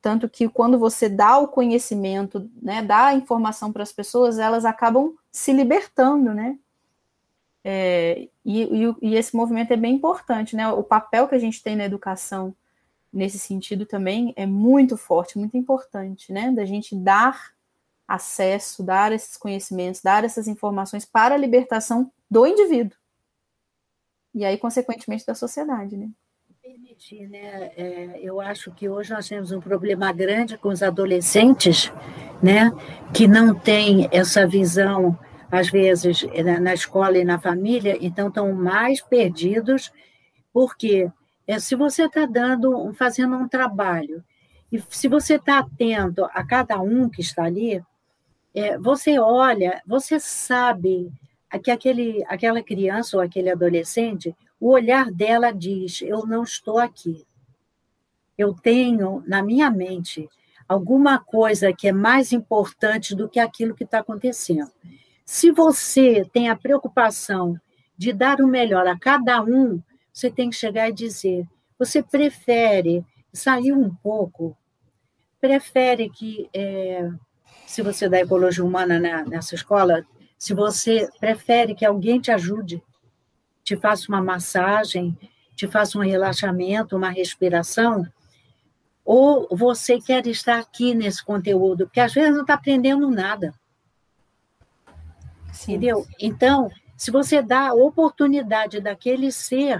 Tanto 0.00 0.28
que 0.28 0.48
quando 0.48 0.78
você 0.78 1.08
dá 1.08 1.38
o 1.38 1.48
conhecimento, 1.48 2.48
né, 2.62 2.80
dá 2.82 3.06
a 3.06 3.14
informação 3.14 3.72
para 3.72 3.82
as 3.82 3.92
pessoas, 3.92 4.38
elas 4.38 4.64
acabam 4.64 5.14
se 5.32 5.52
libertando, 5.52 6.32
né? 6.32 6.58
É, 7.62 8.28
e, 8.44 8.62
e, 8.62 8.96
e, 9.02 9.14
esse 9.16 9.36
movimento 9.36 9.72
é 9.72 9.76
bem 9.76 9.94
importante, 9.94 10.56
né? 10.56 10.68
O 10.68 10.82
papel 10.82 11.28
que 11.28 11.34
a 11.34 11.38
gente 11.38 11.62
tem 11.62 11.76
na 11.76 11.84
educação 11.84 12.54
nesse 13.12 13.38
sentido 13.38 13.84
também 13.84 14.32
é 14.36 14.46
muito 14.46 14.96
forte, 14.96 15.38
muito 15.38 15.56
importante, 15.56 16.32
né? 16.32 16.50
Da 16.50 16.64
gente 16.64 16.96
dar 16.96 17.52
acesso, 18.08 18.82
dar 18.82 19.12
esses 19.12 19.36
conhecimentos, 19.36 20.00
dar 20.00 20.24
essas 20.24 20.48
informações 20.48 21.04
para 21.04 21.34
a 21.34 21.38
libertação 21.38 22.10
do 22.30 22.46
indivíduo. 22.46 22.96
E 24.34 24.44
aí, 24.44 24.56
consequentemente, 24.56 25.26
da 25.26 25.34
sociedade, 25.34 25.96
né? 25.96 26.08
Permitir, 26.70 27.28
né? 27.28 27.72
É, 27.76 28.20
eu 28.22 28.40
acho 28.40 28.70
que 28.70 28.88
hoje 28.88 29.12
nós 29.12 29.26
temos 29.26 29.50
um 29.50 29.60
problema 29.60 30.12
grande 30.12 30.56
com 30.56 30.68
os 30.68 30.84
adolescentes, 30.84 31.92
né? 32.40 32.70
Que 33.12 33.26
não 33.26 33.52
têm 33.52 34.08
essa 34.12 34.46
visão 34.46 35.18
às 35.50 35.68
vezes, 35.68 36.24
na 36.62 36.72
escola 36.72 37.18
e 37.18 37.24
na 37.24 37.40
família, 37.40 37.98
então 38.00 38.28
estão 38.28 38.52
mais 38.52 39.00
perdidos, 39.00 39.92
porque 40.52 41.10
é, 41.44 41.58
se 41.58 41.74
você 41.74 42.04
está 42.04 42.24
dando, 42.24 42.92
fazendo 42.92 43.34
um 43.34 43.48
trabalho, 43.48 44.22
e 44.70 44.80
se 44.90 45.08
você 45.08 45.34
está 45.34 45.58
atento 45.58 46.24
a 46.26 46.46
cada 46.46 46.80
um 46.80 47.08
que 47.08 47.20
está 47.20 47.46
ali, 47.46 47.82
é, 48.54 48.78
você 48.78 49.18
olha, 49.18 49.82
você 49.84 50.20
sabe 50.20 51.10
que 51.64 51.72
aquele, 51.72 52.24
aquela 52.28 52.62
criança 52.62 53.16
ou 53.16 53.22
aquele 53.24 53.50
adolescente, 53.50 54.36
o 54.60 54.70
olhar 54.70 55.10
dela 55.10 55.50
diz: 55.50 56.02
Eu 56.02 56.26
não 56.26 56.44
estou 56.44 56.78
aqui. 56.78 57.26
Eu 58.36 58.54
tenho 58.54 59.24
na 59.26 59.42
minha 59.42 59.70
mente 59.70 60.28
alguma 60.68 61.18
coisa 61.18 61.72
que 61.72 61.88
é 61.88 61.92
mais 61.92 62.32
importante 62.32 63.14
do 63.14 63.28
que 63.28 63.40
aquilo 63.40 63.74
que 63.74 63.84
está 63.84 63.98
acontecendo. 63.98 64.70
Se 65.24 65.50
você 65.50 66.24
tem 66.32 66.48
a 66.48 66.56
preocupação 66.56 67.58
de 67.96 68.12
dar 68.12 68.40
o 68.40 68.46
melhor 68.46 68.86
a 68.86 68.98
cada 68.98 69.42
um, 69.42 69.82
você 70.12 70.30
tem 70.30 70.50
que 70.50 70.56
chegar 70.56 70.88
e 70.88 70.92
dizer: 70.92 71.46
você 71.78 72.02
prefere 72.02 73.04
sair 73.32 73.72
um 73.72 73.94
pouco, 73.94 74.56
prefere 75.40 76.10
que, 76.10 76.48
é, 76.52 77.08
se 77.66 77.82
você 77.82 78.08
dá 78.08 78.20
ecologia 78.20 78.64
humana 78.64 78.98
na, 78.98 79.24
nessa 79.24 79.54
escola, 79.54 80.04
se 80.38 80.54
você 80.54 81.08
prefere 81.18 81.74
que 81.74 81.84
alguém 81.84 82.20
te 82.20 82.30
ajude, 82.30 82.82
te 83.70 83.76
faça 83.76 84.06
uma 84.08 84.20
massagem, 84.20 85.16
te 85.54 85.68
faça 85.68 85.96
um 85.96 86.02
relaxamento, 86.02 86.96
uma 86.96 87.08
respiração, 87.08 88.04
ou 89.04 89.46
você 89.56 90.00
quer 90.00 90.26
estar 90.26 90.58
aqui 90.58 90.92
nesse 90.92 91.24
conteúdo, 91.24 91.86
porque 91.86 92.00
às 92.00 92.12
vezes 92.12 92.34
não 92.34 92.40
está 92.40 92.54
aprendendo 92.54 93.08
nada. 93.08 93.54
Sim. 95.52 95.74
Entendeu? 95.74 96.04
Então, 96.18 96.68
se 96.96 97.12
você 97.12 97.40
dá 97.40 97.68
a 97.68 97.74
oportunidade 97.74 98.80
daquele 98.80 99.30
ser, 99.30 99.78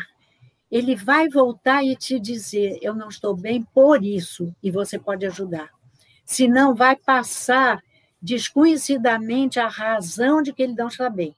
ele 0.70 0.94
vai 0.94 1.28
voltar 1.28 1.82
e 1.82 1.96
te 1.96 2.20
dizer: 2.20 2.78
Eu 2.80 2.94
não 2.94 3.08
estou 3.08 3.34
bem 3.34 3.66
por 3.74 4.04
isso, 4.04 4.54
e 4.62 4.70
você 4.70 5.00
pode 5.00 5.26
ajudar. 5.26 5.68
Senão, 6.24 6.76
vai 6.76 6.94
passar 6.94 7.82
desconhecidamente 8.22 9.58
a 9.58 9.66
razão 9.66 10.42
de 10.42 10.52
que 10.52 10.62
ele 10.62 10.74
não 10.74 10.86
está 10.86 11.10
bem. 11.10 11.34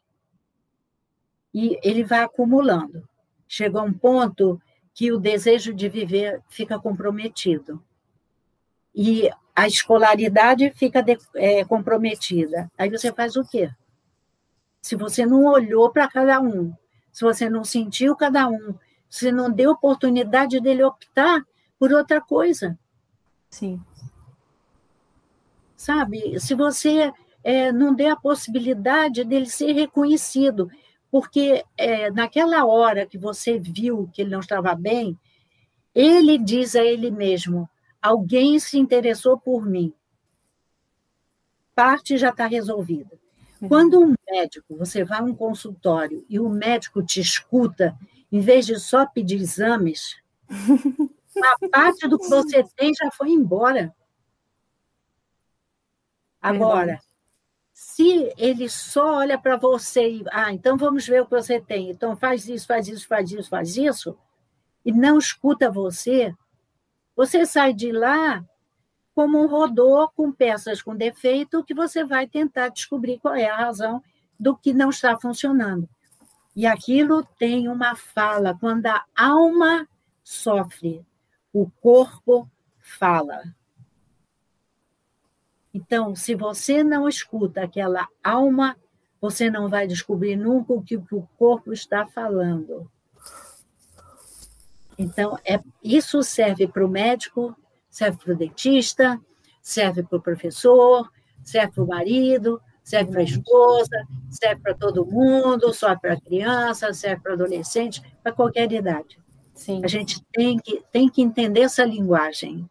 E 1.55 1.79
ele 1.83 2.03
vai 2.03 2.21
acumulando. 2.21 3.07
Chega 3.47 3.81
a 3.81 3.83
um 3.83 3.93
ponto 3.93 4.61
que 4.95 5.13
o 5.13 5.19
desejo 5.19 5.73
de 5.75 5.89
viver 5.89 6.43
fica 6.49 6.79
comprometido. 6.79 7.83
E 8.95 9.31
a 9.55 9.67
escolaridade 9.67 10.71
fica 10.71 11.03
de, 11.03 11.19
é, 11.35 11.65
comprometida. 11.65 12.71
Aí 12.77 12.91
você 12.91 13.13
faz 13.13 13.37
o 13.37 13.45
quê? 13.45 13.71
se 14.83 14.97
você 14.97 15.25
não 15.25 15.45
olhou 15.45 15.91
para 15.91 16.09
cada 16.09 16.41
um, 16.41 16.75
se 17.13 17.25
você 17.25 17.49
não 17.49 17.65
sentiu 17.65 18.17
cada 18.17 18.49
um, 18.49 18.75
se 19.09 19.31
não 19.31 19.51
deu 19.51 19.71
oportunidade 19.71 20.61
dele 20.61 20.83
optar 20.83 21.47
por 21.79 21.93
outra 21.93 22.21
coisa. 22.21 22.77
Sim. 23.49 23.81
Sabe? 25.77 26.39
Se 26.41 26.55
você 26.55 27.13
é, 27.45 27.71
não 27.71 27.95
der 27.95 28.11
a 28.11 28.17
possibilidade 28.17 29.25
dele 29.25 29.47
ser 29.47 29.73
reconhecido, 29.73 30.69
porque 31.13 31.63
é, 31.77 32.11
naquela 32.11 32.65
hora 32.65 33.07
que 33.07 33.19
você 33.19 33.59
viu 33.59 34.09
que 34.15 34.23
ele 34.23 34.31
não 34.31 34.41
estava 34.41 34.75
bem, 34.75 35.19
ele 35.95 36.39
diz 36.39 36.75
a 36.75 36.83
ele 36.83 37.11
mesmo: 37.11 37.69
alguém 38.01 38.59
se 38.59 38.79
interessou 38.79 39.39
por 39.39 39.67
mim. 39.67 39.93
Parte 41.75 42.17
já 42.17 42.31
está 42.31 42.47
resolvida. 42.47 43.21
Quando 43.69 44.03
um 44.03 44.15
médico, 44.29 44.75
você 44.75 45.05
vai 45.05 45.21
a 45.21 45.23
um 45.23 45.35
consultório 45.35 46.25
e 46.31 46.41
o 46.41 46.49
médico 46.49 47.03
te 47.03 47.21
escuta, 47.21 47.97
em 48.33 48.41
vez 48.41 48.65
de 48.65 48.81
só 48.81 49.05
pedir 49.05 49.41
exames, 49.41 50.17
a 50.49 51.69
parte 51.69 52.09
do 52.09 52.19
que 52.19 52.29
você 52.29 52.65
tem 52.75 52.93
já 52.95 53.11
foi 53.13 53.29
embora. 53.29 53.95
Agora, 56.41 56.99
se 57.73 58.33
ele 58.37 58.69
só 58.69 59.17
olha 59.17 59.39
para 59.39 59.57
você 59.57 60.09
e, 60.09 60.25
ah, 60.31 60.53
então 60.53 60.77
vamos 60.77 61.07
ver 61.07 61.23
o 61.23 61.25
que 61.25 61.31
você 61.31 61.61
tem, 61.61 61.91
então 61.91 62.17
faz 62.17 62.49
isso, 62.49 62.67
faz 62.67 62.89
isso, 62.89 63.07
faz 63.07 63.31
isso, 63.33 63.49
faz 63.49 63.77
isso, 63.77 64.17
e 64.85 64.93
não 64.93 65.19
escuta 65.19 65.71
você, 65.71 66.35
você 67.17 67.47
sai 67.47 67.73
de 67.73 67.91
lá 67.93 68.45
como 69.15 69.39
um 69.43 69.47
rodô 69.47 70.09
com 70.17 70.33
peças 70.33 70.83
com 70.83 70.97
defeito 70.97 71.65
que 71.65 71.75
você 71.75 72.05
vai 72.05 72.27
tentar 72.27 72.69
descobrir 72.69 73.19
qual 73.19 73.35
é 73.35 73.49
a 73.49 73.57
razão 73.57 74.03
do 74.39 74.57
que 74.57 74.73
não 74.73 74.91
está 74.91 75.19
funcionando. 75.19 75.89
E 76.55 76.67
aquilo 76.67 77.25
tem 77.39 77.69
uma 77.69 77.95
fala, 77.95 78.57
quando 78.59 78.87
a 78.87 79.05
alma 79.17 79.89
sofre, 80.23 81.05
o 81.53 81.71
corpo 81.81 82.49
fala. 82.81 83.43
Então, 85.75 86.15
se 86.15 86.35
você 86.35 86.85
não 86.85 87.09
escuta 87.09 87.63
aquela 87.63 88.07
alma, 88.23 88.77
você 89.21 89.51
não 89.51 89.69
vai 89.69 89.87
descobrir 89.87 90.37
nunca 90.37 90.73
o 90.73 90.83
que 90.83 90.97
o 90.97 91.29
corpo 91.39 91.73
está 91.73 92.05
falando. 92.07 92.91
Então, 94.99 95.39
é, 95.45 95.61
isso 95.83 96.23
serve 96.23 96.67
para 96.67 96.85
o 96.85 96.89
médico, 96.89 97.57
serve 97.89 98.19
para 98.19 98.33
o 98.33 98.37
dentista, 98.37 99.21
serve 99.63 100.03
para 100.03 100.19
o 100.19 100.23
professor, 100.23 101.11
serve 101.43 101.73
para 101.73 101.85
o 101.85 101.87
marido, 101.87 102.61
serve 102.83 103.13
para 103.13 103.21
a 103.21 103.25
esposa, 103.25 104.07
serve 104.29 104.61
para 104.61 104.75
todo 104.75 105.07
mundo, 105.07 105.73
só 105.73 105.97
para 105.97 106.21
criança, 106.21 106.93
serve 106.93 107.23
para 107.23 107.35
adolescente, 107.35 108.03
para 108.23 108.33
qualquer 108.33 108.71
idade. 108.73 109.19
Sim. 109.55 109.81
A 109.85 109.89
gente 109.89 110.23
tem 110.33 110.59
que, 110.59 110.83
tem 110.91 111.09
que 111.09 111.23
entender 111.23 111.61
essa 111.61 111.85
linguagem. 111.85 112.69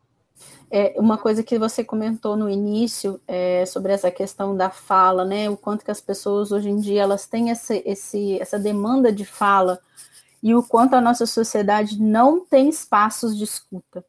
É, 0.74 0.94
uma 0.98 1.18
coisa 1.18 1.44
que 1.44 1.60
você 1.60 1.84
comentou 1.84 2.38
no 2.38 2.50
início 2.50 3.20
é, 3.28 3.66
sobre 3.66 3.92
essa 3.92 4.10
questão 4.10 4.56
da 4.56 4.70
fala, 4.70 5.26
né? 5.26 5.50
O 5.50 5.58
quanto 5.58 5.84
que 5.84 5.92
as 5.92 6.00
pessoas 6.00 6.50
hoje 6.50 6.70
em 6.70 6.80
dia 6.80 7.02
elas 7.02 7.28
têm 7.28 7.50
esse, 7.50 7.84
esse, 7.86 8.40
essa 8.40 8.58
demanda 8.58 9.12
de 9.12 9.26
fala 9.26 9.82
e 10.42 10.56
o 10.56 10.64
quanto 10.64 10.96
a 10.96 11.02
nossa 11.02 11.26
sociedade 11.26 12.02
não 12.02 12.46
tem 12.46 12.70
espaços 12.70 13.38
de 13.38 13.44
escuta. 13.44 14.06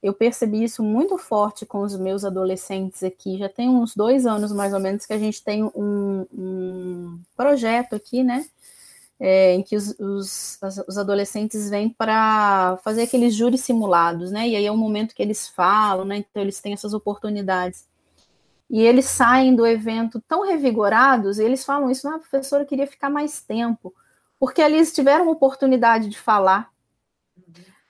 Eu 0.00 0.14
percebi 0.14 0.62
isso 0.62 0.82
muito 0.82 1.18
forte 1.18 1.66
com 1.66 1.80
os 1.80 1.96
meus 1.96 2.24
adolescentes 2.24 3.02
aqui. 3.02 3.38
Já 3.38 3.48
tem 3.48 3.68
uns 3.68 3.96
dois 3.96 4.26
anos 4.26 4.52
mais 4.52 4.72
ou 4.72 4.78
menos 4.80 5.04
que 5.06 5.12
a 5.12 5.18
gente 5.18 5.42
tem 5.42 5.64
um, 5.64 6.26
um 6.32 7.20
projeto 7.36 7.96
aqui, 7.96 8.22
né? 8.22 8.46
É, 9.26 9.54
em 9.54 9.62
que 9.62 9.74
os, 9.74 9.98
os, 9.98 10.58
os 10.86 10.98
adolescentes 10.98 11.70
vêm 11.70 11.88
para 11.88 12.76
fazer 12.84 13.02
aqueles 13.02 13.34
júris 13.34 13.62
simulados, 13.62 14.30
né? 14.30 14.46
E 14.48 14.54
aí 14.54 14.66
é 14.66 14.72
um 14.72 14.76
momento 14.76 15.14
que 15.14 15.22
eles 15.22 15.48
falam, 15.48 16.04
né? 16.04 16.18
Então 16.18 16.42
eles 16.42 16.60
têm 16.60 16.74
essas 16.74 16.92
oportunidades. 16.92 17.86
E 18.68 18.82
eles 18.82 19.06
saem 19.06 19.54
do 19.54 19.66
evento 19.66 20.22
tão 20.28 20.46
revigorados, 20.46 21.38
eles 21.38 21.64
falam 21.64 21.90
isso, 21.90 22.06
ah, 22.08 22.18
professora, 22.18 22.64
eu 22.64 22.66
queria 22.66 22.86
ficar 22.86 23.08
mais 23.08 23.40
tempo 23.40 23.94
porque 24.44 24.60
ali 24.60 24.74
eles 24.74 24.92
tiveram 24.92 25.30
oportunidade 25.30 26.10
de 26.10 26.18
falar, 26.18 26.70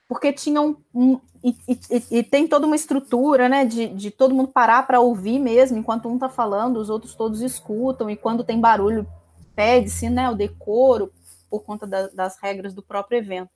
porque 0.07 0.31
tinham 0.31 0.77
um, 0.93 1.19
e, 1.43 1.53
e, 1.67 2.19
e, 2.19 2.23
tem 2.23 2.47
toda 2.47 2.65
uma 2.65 2.77
estrutura, 2.77 3.49
né, 3.49 3.65
de, 3.65 3.87
de 3.87 4.09
todo 4.09 4.33
mundo 4.33 4.47
parar 4.49 4.87
para 4.87 5.01
ouvir 5.01 5.37
mesmo, 5.37 5.77
enquanto 5.77 6.07
um 6.07 6.13
está 6.13 6.29
falando, 6.29 6.77
os 6.77 6.89
outros 6.89 7.13
todos 7.13 7.41
escutam, 7.41 8.09
e 8.09 8.15
quando 8.15 8.43
tem 8.43 8.57
barulho, 8.57 9.05
pede-se, 9.53 10.09
né, 10.09 10.29
o 10.29 10.35
decoro, 10.35 11.11
por 11.59 11.65
conta 11.65 11.87
da, 11.87 12.07
das 12.09 12.37
regras 12.41 12.73
do 12.73 12.83
próprio 12.83 13.17
evento. 13.17 13.51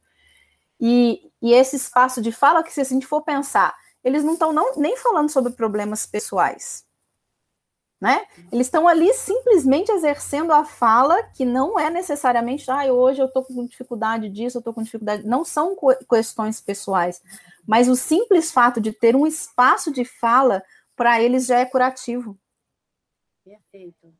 E, 0.79 1.31
e, 1.41 1.51
esse 1.53 1.75
espaço 1.75 2.21
de 2.21 2.31
fala, 2.31 2.63
que 2.63 2.71
se 2.71 2.79
a 2.79 2.85
gente 2.85 3.05
for 3.05 3.21
pensar, 3.21 3.75
eles 4.03 4.23
não 4.23 4.33
estão 4.33 4.53
nem 4.77 4.95
falando 4.95 5.29
sobre 5.29 5.51
problemas 5.51 6.05
pessoais, 6.05 6.85
né? 7.99 8.25
Eles 8.49 8.67
estão 8.67 8.87
ali 8.87 9.13
simplesmente 9.13 9.91
exercendo 9.91 10.53
a 10.53 10.63
fala 10.63 11.21
que 11.35 11.43
não 11.43 11.77
é 11.77 11.89
necessariamente, 11.89 12.71
ah, 12.71 12.85
hoje 12.93 13.21
eu 13.21 13.25
estou 13.25 13.43
com 13.43 13.65
dificuldade 13.65 14.29
disso, 14.29 14.57
eu 14.57 14.59
estou 14.59 14.73
com 14.73 14.81
dificuldade. 14.81 15.27
Não 15.27 15.43
são 15.43 15.75
questões 16.09 16.61
pessoais, 16.61 17.21
mas 17.67 17.89
o 17.89 17.95
simples 17.97 18.53
fato 18.53 18.79
de 18.79 18.93
ter 18.93 19.17
um 19.17 19.27
espaço 19.27 19.91
de 19.91 20.05
fala 20.05 20.63
para 20.95 21.21
eles 21.21 21.45
já 21.45 21.59
é 21.59 21.65
curativo. 21.65 22.39
Perfeito. 23.43 24.13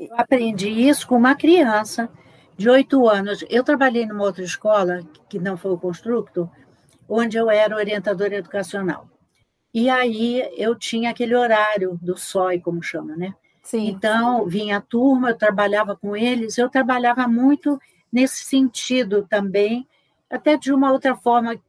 Eu 0.00 0.16
aprendi 0.16 0.68
isso 0.68 1.06
com 1.06 1.16
uma 1.16 1.36
criança 1.36 2.10
de 2.56 2.68
oito 2.70 3.08
anos. 3.08 3.44
Eu 3.48 3.62
trabalhei 3.62 4.06
numa 4.06 4.24
outra 4.24 4.42
escola, 4.42 5.00
que 5.28 5.38
não 5.38 5.56
foi 5.56 5.72
o 5.72 5.78
Constructo, 5.78 6.50
onde 7.08 7.36
eu 7.36 7.50
era 7.50 7.76
orientadora 7.76 8.36
educacional. 8.36 9.08
E 9.72 9.90
aí 9.90 10.42
eu 10.56 10.74
tinha 10.74 11.10
aquele 11.10 11.34
horário 11.34 11.98
do 12.00 12.16
SOI, 12.16 12.60
como 12.60 12.82
chama, 12.82 13.14
né? 13.14 13.34
Sim. 13.62 13.88
Então, 13.88 14.46
vinha 14.46 14.78
a 14.78 14.80
turma, 14.80 15.30
eu 15.30 15.38
trabalhava 15.38 15.96
com 15.96 16.16
eles, 16.16 16.56
eu 16.56 16.70
trabalhava 16.70 17.28
muito 17.28 17.80
nesse 18.12 18.44
sentido 18.44 19.26
também, 19.28 19.86
até 20.30 20.56
de 20.56 20.72
uma 20.72 20.92
outra 20.92 21.14
forma, 21.16 21.60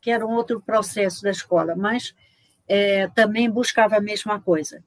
que 0.00 0.10
era 0.10 0.26
um 0.26 0.34
outro 0.34 0.60
processo 0.60 1.22
da 1.22 1.30
escola, 1.30 1.74
mas 1.74 2.14
é, 2.68 3.08
também 3.08 3.48
buscava 3.48 3.96
a 3.96 4.00
mesma 4.00 4.40
coisa. 4.40 4.82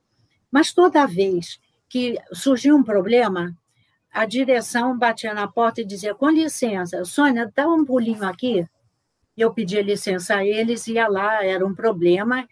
Mas 0.50 0.72
toda 0.72 1.06
vez 1.06 1.58
que 1.88 2.18
surgia 2.32 2.74
um 2.74 2.82
problema, 2.82 3.56
a 4.12 4.26
direção 4.26 4.98
batia 4.98 5.34
na 5.34 5.46
porta 5.48 5.80
e 5.80 5.84
dizia: 5.84 6.14
com 6.14 6.28
licença, 6.28 7.04
Sônia, 7.04 7.50
dá 7.54 7.68
um 7.68 7.84
pulinho 7.84 8.24
aqui 8.24 8.66
eu 9.42 9.52
pedia 9.52 9.82
licença 9.82 10.36
a 10.36 10.46
eles, 10.46 10.86
ia 10.86 11.08
lá, 11.08 11.44
era 11.44 11.66
um 11.66 11.74
problema, 11.74 12.48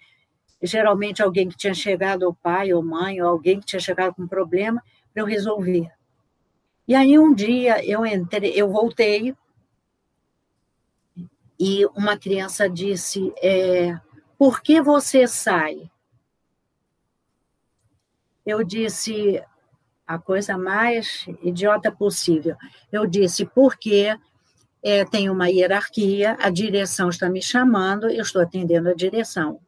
geralmente 0.62 1.22
alguém 1.22 1.48
que 1.48 1.56
tinha 1.56 1.74
chegado, 1.74 2.22
ou 2.22 2.34
pai, 2.34 2.72
ou 2.72 2.82
mãe, 2.82 3.20
ou 3.20 3.28
alguém 3.28 3.60
que 3.60 3.66
tinha 3.66 3.80
chegado 3.80 4.14
com 4.14 4.26
problema, 4.26 4.82
para 5.12 5.22
eu 5.22 5.26
resolver. 5.26 5.90
E 6.86 6.94
aí 6.94 7.18
um 7.18 7.34
dia 7.34 7.84
eu 7.84 8.06
entrei, 8.06 8.52
eu 8.54 8.70
voltei, 8.70 9.34
e 11.60 11.84
uma 11.86 12.16
criança 12.16 12.68
disse, 12.68 13.32
é, 13.42 13.98
por 14.38 14.62
que 14.62 14.80
você 14.80 15.26
sai? 15.26 15.90
Eu 18.46 18.64
disse 18.64 19.42
a 20.08 20.18
coisa 20.18 20.56
mais 20.56 21.26
idiota 21.42 21.92
possível. 21.92 22.56
Eu 22.90 23.06
disse, 23.06 23.44
porque 23.44 24.18
é, 24.82 25.04
tem 25.04 25.28
uma 25.28 25.50
hierarquia, 25.50 26.34
a 26.40 26.48
direção 26.48 27.10
está 27.10 27.28
me 27.28 27.42
chamando, 27.42 28.08
eu 28.08 28.22
estou 28.22 28.40
atendendo 28.40 28.88
a 28.88 28.94
direção. 28.94 29.60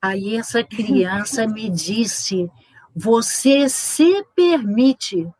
Aí 0.00 0.36
essa 0.36 0.64
criança 0.64 1.46
me 1.48 1.68
disse: 1.68 2.50
Você 2.96 3.68
se 3.68 4.24
permite. 4.34 5.30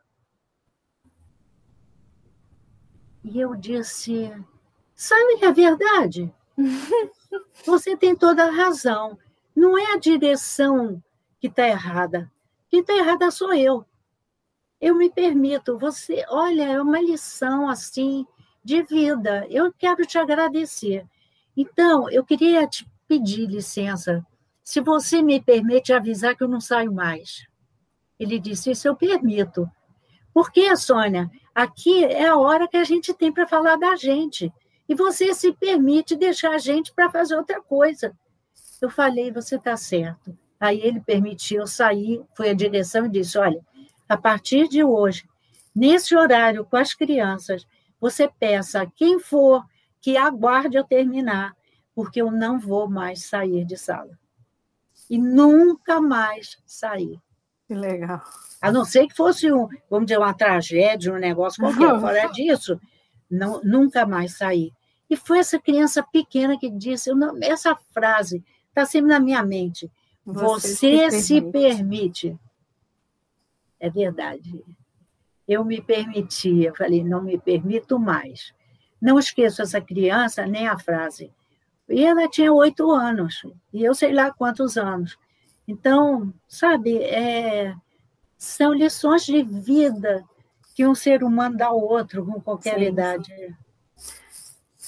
E 3.25 3.41
eu 3.41 3.55
disse: 3.55 4.31
Sabe 4.95 5.39
que 5.39 5.47
é 5.47 5.53
verdade? 5.53 6.33
Você 7.65 7.97
tem 7.97 8.15
toda 8.15 8.45
a 8.45 8.51
razão. 8.51 9.19
Não 9.57 9.79
é 9.79 9.95
a 9.95 9.99
direção 9.99 11.03
que 11.41 11.47
está 11.47 11.67
errada. 11.67 12.31
Quem 12.69 12.81
está 12.81 12.95
errada 12.95 13.31
sou 13.31 13.55
eu. 13.55 13.87
Eu 14.85 14.95
me 14.95 15.09
permito. 15.09 15.79
Você, 15.79 16.27
olha, 16.29 16.65
é 16.65 16.79
uma 16.79 17.01
lição 17.01 17.71
assim 17.71 18.27
de 18.63 18.83
vida. 18.83 19.47
Eu 19.49 19.73
quero 19.73 20.05
te 20.05 20.19
agradecer. 20.19 21.07
Então, 21.57 22.11
eu 22.11 22.23
queria 22.23 22.67
te 22.67 22.87
pedir 23.09 23.47
licença, 23.47 24.23
se 24.63 24.83
você 24.83 25.23
me 25.23 25.41
permite 25.41 25.91
avisar 25.91 26.37
que 26.37 26.45
eu 26.45 26.49
não 26.49 26.61
saio 26.61 26.93
mais. 26.93 27.47
Ele 28.21 28.39
disse: 28.39 28.73
Isso 28.73 28.87
eu 28.87 28.95
permito. 28.95 29.67
Por 30.35 30.53
quê, 30.53 30.77
Sônia? 30.77 31.31
Aqui 31.55 32.05
é 32.05 32.27
a 32.27 32.37
hora 32.37 32.69
que 32.69 32.77
a 32.77 32.85
gente 32.85 33.15
tem 33.15 33.33
para 33.33 33.49
falar 33.49 33.77
da 33.77 33.97
gente. 33.97 34.53
E 34.87 34.95
você 34.95 35.33
se 35.33 35.51
permite 35.55 36.15
deixar 36.15 36.51
a 36.51 36.59
gente 36.59 36.93
para 36.93 37.11
fazer 37.11 37.37
outra 37.37 37.59
coisa. 37.63 38.15
Eu 38.83 38.91
falei: 38.91 39.33
Você 39.33 39.57
está 39.57 39.79
certo. 39.79 40.37
Aí 40.61 40.79
ele 40.83 41.01
permitiu 41.01 41.67
sair, 41.67 42.23
foi 42.37 42.51
a 42.51 42.55
direção 42.55 43.07
e 43.07 43.09
disse: 43.09 43.39
Olha, 43.39 43.65
a 44.09 44.17
partir 44.17 44.69
de 44.69 44.85
hoje, 44.85 45.25
nesse 45.75 46.15
horário 46.15 46.65
com 46.65 46.77
as 46.77 46.95
crianças, 46.95 47.67
você 48.01 48.29
peça 48.29 48.83
a 48.83 48.87
quem 48.87 49.19
for 49.19 49.65
que 50.01 50.17
aguarde 50.17 50.77
eu 50.77 50.85
terminar, 50.85 51.57
porque 51.95 52.21
eu 52.21 52.31
não 52.31 52.59
vou 52.59 52.89
mais 52.89 53.27
sair 53.27 53.65
de 53.65 53.77
sala. 53.77 54.19
E 55.09 55.17
nunca 55.19 56.01
mais 56.01 56.59
sair. 56.67 57.19
Que 57.67 57.75
legal. 57.75 58.23
A 58.61 58.71
não 58.71 58.85
ser 58.85 59.07
que 59.07 59.15
fosse 59.15 59.51
um, 59.51 59.69
vamos 59.89 60.07
dizer, 60.07 60.19
uma 60.19 60.35
tragédia, 60.35 61.13
um 61.13 61.19
negócio 61.19 61.63
qualquer, 61.63 61.99
fora 62.01 62.27
disso, 62.29 62.79
não, 63.31 63.61
nunca 63.63 64.07
mais 64.07 64.37
sair. 64.37 64.73
E 65.09 65.17
foi 65.17 65.39
essa 65.39 65.59
criança 65.59 66.03
pequena 66.03 66.59
que 66.59 66.71
disse, 66.71 67.13
não, 67.15 67.39
essa 67.43 67.75
frase 67.93 68.45
está 68.69 68.85
sempre 68.85 69.11
na 69.11 69.21
minha 69.21 69.43
mente. 69.43 69.91
Você, 70.25 71.09
Você 71.09 71.11
se, 71.11 71.21
se 71.23 71.41
permite. 71.41 72.39
É 73.87 73.91
verdade 73.91 74.65
eu 75.47 75.65
me 75.65 75.81
permitia, 75.81 76.73
falei, 76.75 77.05
não 77.05 77.23
me 77.23 77.39
permito 77.39 77.99
mais. 77.99 78.53
Não 79.01 79.19
esqueço 79.19 79.63
essa 79.63 79.81
criança, 79.81 80.47
nem 80.47 80.67
a 80.67 80.79
frase. 80.79 81.31
E 81.89 82.05
ela 82.05 82.29
tinha 82.29 82.53
oito 82.53 82.91
anos, 82.91 83.43
e 83.73 83.85
eu 83.85 83.95
sei 83.95 84.13
lá 84.13 84.33
quantos 84.33 84.79
anos. 84.79 85.19
Então, 85.69 86.33
sabe, 86.49 86.97
é, 87.03 87.75
são 88.39 88.73
lições 88.73 89.25
de 89.27 89.43
vida 89.43 90.25
que 90.75 90.87
um 90.87 90.95
ser 90.95 91.23
humano 91.23 91.57
dá 91.57 91.67
ao 91.67 91.79
outro 91.79 92.25
com 92.25 92.41
qualquer 92.41 92.79
sim, 92.79 92.87
idade. 92.87 93.27
Sim. 93.27 93.55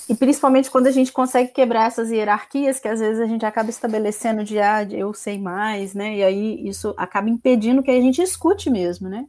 E 0.08 0.14
principalmente 0.14 0.70
quando 0.70 0.86
a 0.86 0.92
gente 0.92 1.12
consegue 1.12 1.50
quebrar 1.50 1.86
essas 1.86 2.10
hierarquias, 2.10 2.78
que 2.78 2.86
às 2.86 3.00
vezes 3.00 3.20
a 3.20 3.26
gente 3.26 3.44
acaba 3.44 3.70
estabelecendo 3.70 4.44
de, 4.44 4.58
ah, 4.60 4.84
eu 4.84 5.12
sei 5.12 5.38
mais, 5.38 5.94
né? 5.94 6.16
E 6.16 6.22
aí 6.22 6.68
isso 6.68 6.94
acaba 6.96 7.28
impedindo 7.28 7.82
que 7.82 7.90
a 7.90 8.00
gente 8.00 8.22
escute 8.22 8.70
mesmo, 8.70 9.08
né? 9.08 9.26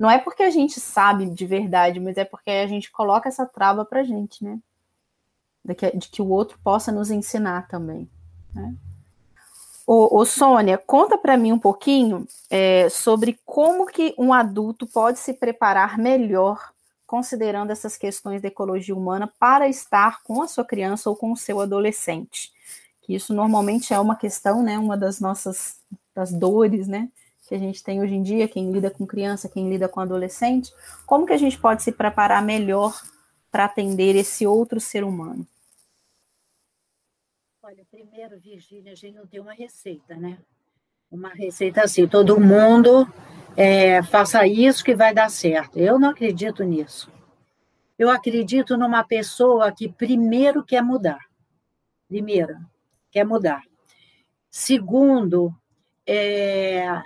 Não 0.00 0.10
é 0.10 0.18
porque 0.18 0.42
a 0.42 0.50
gente 0.50 0.80
sabe 0.80 1.26
de 1.26 1.46
verdade, 1.46 2.00
mas 2.00 2.16
é 2.16 2.24
porque 2.24 2.50
a 2.50 2.66
gente 2.66 2.90
coloca 2.90 3.28
essa 3.28 3.44
trava 3.44 3.84
para 3.84 4.00
a 4.00 4.02
gente, 4.02 4.42
né? 4.42 4.58
De 5.62 5.74
que, 5.74 5.96
de 5.96 6.08
que, 6.08 6.22
o 6.22 6.28
outro 6.28 6.58
possa 6.64 6.90
nos 6.90 7.10
ensinar 7.10 7.68
também. 7.68 8.08
Né? 8.54 8.74
Ô, 9.86 10.20
ô 10.20 10.24
Sônia, 10.24 10.78
conta 10.78 11.18
para 11.18 11.36
mim 11.36 11.52
um 11.52 11.58
pouquinho 11.58 12.26
é, 12.48 12.88
sobre 12.88 13.38
como 13.44 13.84
que 13.84 14.14
um 14.16 14.32
adulto 14.32 14.86
pode 14.86 15.18
se 15.18 15.34
preparar 15.34 15.98
melhor, 15.98 16.72
considerando 17.10 17.72
essas 17.72 17.96
questões 17.96 18.40
da 18.40 18.46
ecologia 18.46 18.94
humana, 18.94 19.26
para 19.26 19.68
estar 19.68 20.22
com 20.22 20.40
a 20.42 20.46
sua 20.46 20.64
criança 20.64 21.10
ou 21.10 21.16
com 21.16 21.32
o 21.32 21.36
seu 21.36 21.60
adolescente, 21.60 22.52
que 23.02 23.12
isso 23.12 23.34
normalmente 23.34 23.92
é 23.92 23.98
uma 23.98 24.14
questão, 24.14 24.62
né, 24.62 24.78
uma 24.78 24.96
das 24.96 25.18
nossas 25.18 25.80
das 26.14 26.30
dores, 26.30 26.86
né, 26.86 27.10
que 27.48 27.54
a 27.56 27.58
gente 27.58 27.82
tem 27.82 28.00
hoje 28.00 28.14
em 28.14 28.22
dia, 28.22 28.46
quem 28.46 28.70
lida 28.70 28.92
com 28.92 29.04
criança, 29.04 29.48
quem 29.48 29.68
lida 29.68 29.88
com 29.88 29.98
adolescente, 29.98 30.72
como 31.04 31.26
que 31.26 31.32
a 31.32 31.36
gente 31.36 31.58
pode 31.58 31.82
se 31.82 31.90
preparar 31.90 32.44
melhor 32.44 32.96
para 33.50 33.64
atender 33.64 34.14
esse 34.14 34.46
outro 34.46 34.78
ser 34.78 35.02
humano? 35.02 35.44
Olha, 37.60 37.84
primeiro, 37.90 38.38
Virgínia, 38.38 38.92
a 38.92 38.94
gente 38.94 39.16
não 39.16 39.26
tem 39.26 39.40
uma 39.40 39.52
receita, 39.52 40.14
né? 40.14 40.38
Uma 41.10 41.30
receita 41.30 41.82
assim, 41.82 42.06
todo 42.06 42.38
mundo 42.38 43.04
é, 43.56 44.02
faça 44.02 44.46
isso 44.46 44.84
que 44.84 44.94
vai 44.94 45.14
dar 45.14 45.30
certo. 45.30 45.78
Eu 45.78 45.98
não 45.98 46.10
acredito 46.10 46.64
nisso. 46.64 47.10
Eu 47.98 48.08
acredito 48.08 48.76
numa 48.76 49.04
pessoa 49.04 49.70
que 49.72 49.88
primeiro 49.88 50.64
quer 50.64 50.82
mudar. 50.82 51.18
Primeiro, 52.08 52.56
quer 53.10 53.24
mudar. 53.24 53.62
Segundo, 54.50 55.54
é, 56.06 57.02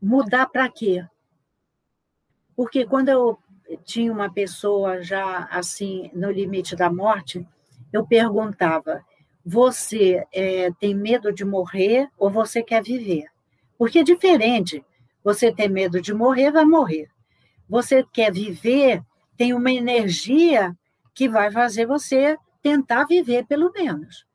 mudar 0.00 0.46
para 0.46 0.68
quê? 0.68 1.04
Porque 2.56 2.84
quando 2.86 3.08
eu 3.08 3.38
tinha 3.84 4.12
uma 4.12 4.32
pessoa 4.32 5.02
já 5.02 5.44
assim 5.50 6.10
no 6.14 6.30
limite 6.30 6.74
da 6.74 6.90
morte, 6.90 7.46
eu 7.92 8.06
perguntava: 8.06 9.04
você 9.44 10.26
é, 10.32 10.70
tem 10.72 10.94
medo 10.94 11.32
de 11.32 11.44
morrer 11.44 12.08
ou 12.18 12.30
você 12.30 12.62
quer 12.62 12.82
viver? 12.82 13.26
Porque 13.78 14.00
é 14.00 14.02
diferente. 14.02 14.84
Você 15.22 15.52
tem 15.52 15.68
medo 15.68 16.00
de 16.00 16.14
morrer, 16.14 16.50
vai 16.50 16.64
morrer. 16.64 17.08
Você 17.68 18.04
quer 18.12 18.32
viver, 18.32 19.02
tem 19.36 19.54
uma 19.54 19.70
energia 19.70 20.76
que 21.14 21.28
vai 21.28 21.50
fazer 21.50 21.86
você 21.86 22.36
tentar 22.62 23.04
viver, 23.04 23.46
pelo 23.46 23.70
menos. 23.72 24.26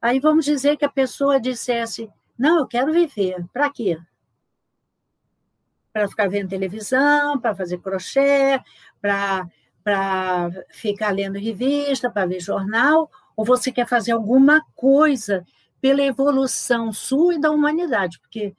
Aí 0.00 0.18
vamos 0.18 0.44
dizer 0.44 0.76
que 0.76 0.84
a 0.84 0.90
pessoa 0.90 1.40
dissesse: 1.40 2.10
Não, 2.38 2.58
eu 2.58 2.66
quero 2.66 2.92
viver. 2.92 3.44
Para 3.52 3.70
quê? 3.70 3.98
Para 5.92 6.08
ficar 6.08 6.28
vendo 6.28 6.48
televisão, 6.48 7.40
para 7.40 7.54
fazer 7.54 7.78
crochê, 7.78 8.60
para 9.00 9.48
ficar 10.70 11.10
lendo 11.10 11.38
revista, 11.38 12.10
para 12.10 12.26
ver 12.26 12.40
jornal, 12.40 13.10
ou 13.36 13.44
você 13.44 13.72
quer 13.72 13.88
fazer 13.88 14.12
alguma 14.12 14.62
coisa 14.74 15.44
pela 15.80 16.02
evolução 16.02 16.92
sua 16.92 17.34
e 17.34 17.40
da 17.40 17.50
humanidade? 17.50 18.20
Porque 18.20 18.54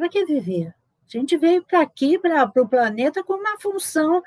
para 0.00 0.08
que 0.08 0.24
viver? 0.24 0.68
A 0.68 1.18
gente 1.18 1.36
veio 1.36 1.62
para 1.62 1.82
aqui, 1.82 2.18
para 2.18 2.50
o 2.56 2.68
planeta, 2.68 3.22
com 3.22 3.34
uma 3.34 3.60
função 3.60 4.22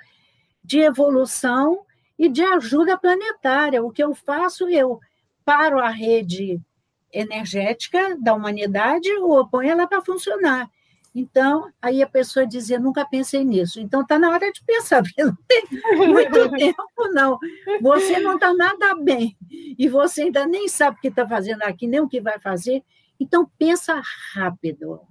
de 0.64 0.80
evolução 0.80 1.84
e 2.18 2.30
de 2.30 2.44
ajuda 2.44 2.96
planetária. 2.96 3.84
O 3.84 3.92
que 3.92 4.04
eu 4.04 4.14
faço, 4.14 4.70
eu 4.70 5.00
paro 5.44 5.80
a 5.80 5.90
rede 5.90 6.62
energética 7.12 8.16
da 8.20 8.36
humanidade 8.36 9.12
ou 9.16 9.48
ponho 9.48 9.72
ela 9.72 9.88
para 9.88 10.02
funcionar. 10.02 10.70
Então, 11.16 11.72
aí 11.82 12.04
a 12.04 12.08
pessoa 12.08 12.46
dizia, 12.46 12.80
nunca 12.80 13.06
pensei 13.06 13.44
nisso. 13.44 13.80
Então, 13.80 14.02
está 14.02 14.20
na 14.20 14.30
hora 14.30 14.52
de 14.52 14.64
pensar, 14.64 15.02
porque 15.02 15.24
não 15.24 15.36
tem 15.48 15.64
muito 15.96 16.50
tempo, 16.58 17.08
não. 17.14 17.40
Você 17.82 18.20
não 18.20 18.36
está 18.36 18.54
nada 18.54 18.96
bem, 18.96 19.38
e 19.50 19.88
você 19.88 20.24
ainda 20.24 20.46
nem 20.46 20.68
sabe 20.68 20.98
o 20.98 21.02
que 21.02 21.08
está 21.08 21.28
fazendo 21.28 21.64
aqui, 21.64 21.88
nem 21.88 22.00
o 22.00 22.08
que 22.08 22.20
vai 22.20 22.40
fazer. 22.40 22.84
Então, 23.20 23.50
pensa 23.58 24.02
rápido. 24.34 25.02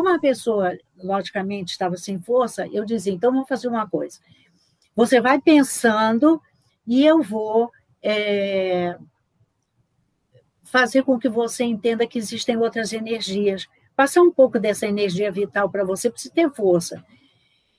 Como 0.00 0.14
a 0.14 0.18
pessoa, 0.18 0.78
logicamente, 0.96 1.72
estava 1.72 1.94
sem 1.94 2.18
força, 2.18 2.66
eu 2.68 2.86
dizia: 2.86 3.12
então 3.12 3.30
vamos 3.30 3.46
fazer 3.46 3.68
uma 3.68 3.86
coisa. 3.86 4.18
Você 4.96 5.20
vai 5.20 5.38
pensando 5.38 6.40
e 6.86 7.04
eu 7.04 7.22
vou 7.22 7.70
é, 8.02 8.96
fazer 10.62 11.02
com 11.02 11.18
que 11.18 11.28
você 11.28 11.64
entenda 11.64 12.06
que 12.06 12.18
existem 12.18 12.56
outras 12.56 12.94
energias. 12.94 13.68
Passar 13.94 14.22
um 14.22 14.32
pouco 14.32 14.58
dessa 14.58 14.86
energia 14.86 15.30
vital 15.30 15.68
para 15.68 15.84
você, 15.84 16.08
para 16.08 16.18
você 16.18 16.30
ter 16.30 16.50
força. 16.50 17.04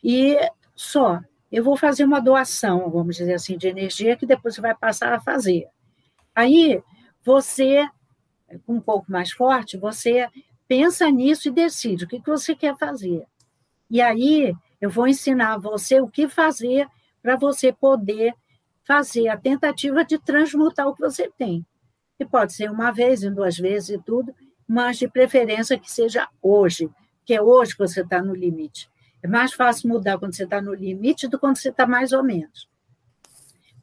E 0.03 0.37
só, 0.75 1.19
eu 1.51 1.63
vou 1.63 1.75
fazer 1.75 2.03
uma 2.03 2.21
doação, 2.21 2.87
vamos 2.91 3.15
dizer 3.15 3.33
assim, 3.33 3.57
de 3.57 3.67
energia 3.67 4.15
que 4.15 4.27
depois 4.27 4.53
você 4.53 4.61
vai 4.61 4.75
passar 4.75 5.11
a 5.11 5.19
fazer. 5.19 5.65
Aí, 6.35 6.83
você, 7.25 7.83
um 8.67 8.79
pouco 8.79 9.11
mais 9.11 9.31
forte, 9.31 9.75
você 9.75 10.29
pensa 10.71 11.11
nisso 11.11 11.49
e 11.49 11.51
decide 11.51 12.05
o 12.05 12.07
que, 12.07 12.21
que 12.21 12.29
você 12.29 12.55
quer 12.55 12.77
fazer. 12.77 13.25
E 13.89 13.99
aí 13.99 14.55
eu 14.79 14.89
vou 14.89 15.05
ensinar 15.05 15.57
você 15.57 15.99
o 15.99 16.07
que 16.07 16.29
fazer 16.29 16.87
para 17.21 17.35
você 17.35 17.73
poder 17.73 18.33
fazer 18.85 19.27
a 19.27 19.35
tentativa 19.35 20.05
de 20.05 20.17
transmutar 20.17 20.87
o 20.87 20.95
que 20.95 21.01
você 21.01 21.29
tem. 21.37 21.65
E 22.17 22.23
pode 22.23 22.53
ser 22.53 22.71
uma 22.71 22.89
vez, 22.89 23.21
em 23.21 23.33
duas 23.33 23.57
vezes 23.57 23.89
e 23.89 23.97
tudo, 24.01 24.33
mas 24.65 24.97
de 24.97 25.09
preferência 25.09 25.77
que 25.77 25.91
seja 25.91 26.25
hoje, 26.41 26.89
que 27.25 27.33
é 27.33 27.41
hoje 27.41 27.73
que 27.73 27.79
você 27.79 27.99
está 27.99 28.21
no 28.21 28.33
limite. 28.33 28.89
É 29.21 29.27
mais 29.27 29.51
fácil 29.51 29.89
mudar 29.89 30.17
quando 30.19 30.33
você 30.33 30.45
está 30.45 30.61
no 30.61 30.73
limite 30.73 31.27
do 31.27 31.31
que 31.31 31.41
quando 31.41 31.57
você 31.57 31.67
está 31.67 31.85
mais 31.85 32.13
ou 32.13 32.23
menos. 32.23 32.69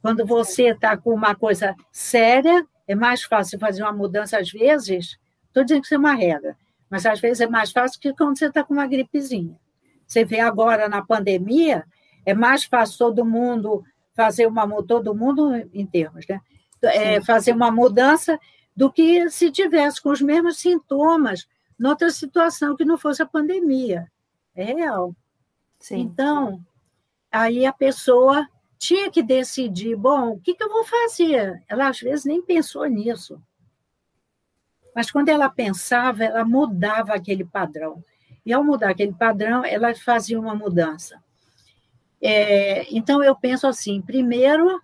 Quando 0.00 0.24
você 0.24 0.68
está 0.70 0.96
com 0.96 1.12
uma 1.12 1.34
coisa 1.34 1.76
séria, 1.92 2.66
é 2.86 2.94
mais 2.94 3.24
fácil 3.24 3.58
fazer 3.58 3.82
uma 3.82 3.92
mudança 3.92 4.38
às 4.38 4.50
vezes. 4.50 5.18
Estou 5.48 5.62
dizendo 5.64 5.82
que 5.82 5.86
isso 5.86 5.94
é 5.94 5.98
uma 5.98 6.14
regra. 6.14 6.56
Mas 6.90 7.04
às 7.06 7.20
vezes 7.20 7.40
é 7.40 7.46
mais 7.46 7.70
fácil 7.70 8.00
que 8.00 8.14
quando 8.14 8.38
você 8.38 8.46
está 8.46 8.64
com 8.64 8.74
uma 8.74 8.86
gripezinha. 8.86 9.58
Você 10.06 10.24
vê 10.24 10.40
agora 10.40 10.88
na 10.88 11.04
pandemia, 11.04 11.84
é 12.24 12.32
mais 12.32 12.64
fácil 12.64 12.98
todo 12.98 13.24
mundo 13.24 13.84
fazer 14.14 14.46
uma 14.46 14.66
todo 14.82 15.14
mundo 15.14 15.54
em 15.72 15.86
termos, 15.86 16.26
né? 16.26 16.40
É, 16.82 17.20
fazer 17.20 17.52
uma 17.52 17.70
mudança 17.70 18.38
do 18.74 18.90
que 18.90 19.28
se 19.30 19.50
tivesse 19.50 20.00
com 20.00 20.10
os 20.10 20.20
mesmos 20.20 20.58
sintomas 20.58 21.46
noutra 21.78 22.10
situação 22.10 22.76
que 22.76 22.84
não 22.84 22.96
fosse 22.96 23.22
a 23.22 23.26
pandemia. 23.26 24.10
É 24.54 24.64
real. 24.64 25.14
Sim. 25.78 26.00
Então, 26.00 26.60
aí 27.30 27.64
a 27.66 27.72
pessoa 27.72 28.48
tinha 28.78 29.10
que 29.10 29.22
decidir, 29.22 29.96
bom, 29.96 30.30
o 30.30 30.40
que, 30.40 30.54
que 30.54 30.62
eu 30.62 30.68
vou 30.68 30.84
fazer? 30.84 31.62
Ela 31.68 31.88
às 31.88 32.00
vezes 32.00 32.24
nem 32.24 32.42
pensou 32.42 32.86
nisso. 32.86 33.40
Mas 34.94 35.10
quando 35.10 35.28
ela 35.28 35.48
pensava, 35.48 36.24
ela 36.24 36.44
mudava 36.44 37.14
aquele 37.14 37.44
padrão. 37.44 38.02
E 38.44 38.52
ao 38.52 38.64
mudar 38.64 38.90
aquele 38.90 39.12
padrão, 39.12 39.64
ela 39.64 39.94
fazia 39.94 40.38
uma 40.40 40.54
mudança. 40.54 41.22
É, 42.20 42.86
então, 42.94 43.22
eu 43.22 43.36
penso 43.36 43.66
assim: 43.66 44.00
primeiro, 44.00 44.80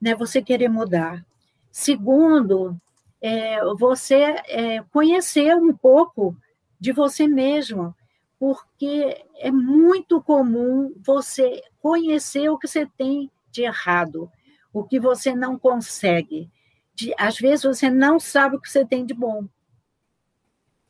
né, 0.00 0.14
você 0.14 0.42
querer 0.42 0.68
mudar. 0.68 1.24
Segundo, 1.70 2.76
é, 3.20 3.62
você 3.74 4.36
é, 4.46 4.82
conhecer 4.92 5.54
um 5.56 5.74
pouco 5.74 6.36
de 6.78 6.92
você 6.92 7.26
mesmo, 7.26 7.94
porque 8.38 9.24
é 9.38 9.50
muito 9.50 10.20
comum 10.22 10.92
você 11.04 11.62
conhecer 11.80 12.48
o 12.50 12.58
que 12.58 12.68
você 12.68 12.86
tem 12.96 13.30
de 13.50 13.62
errado, 13.62 14.30
o 14.72 14.84
que 14.84 15.00
você 15.00 15.34
não 15.34 15.58
consegue. 15.58 16.50
De, 16.96 17.14
às 17.16 17.38
vezes 17.38 17.64
você 17.64 17.88
não 17.88 18.18
sabe 18.18 18.56
o 18.56 18.60
que 18.60 18.70
você 18.70 18.84
tem 18.84 19.06
de 19.06 19.14
bom 19.14 19.46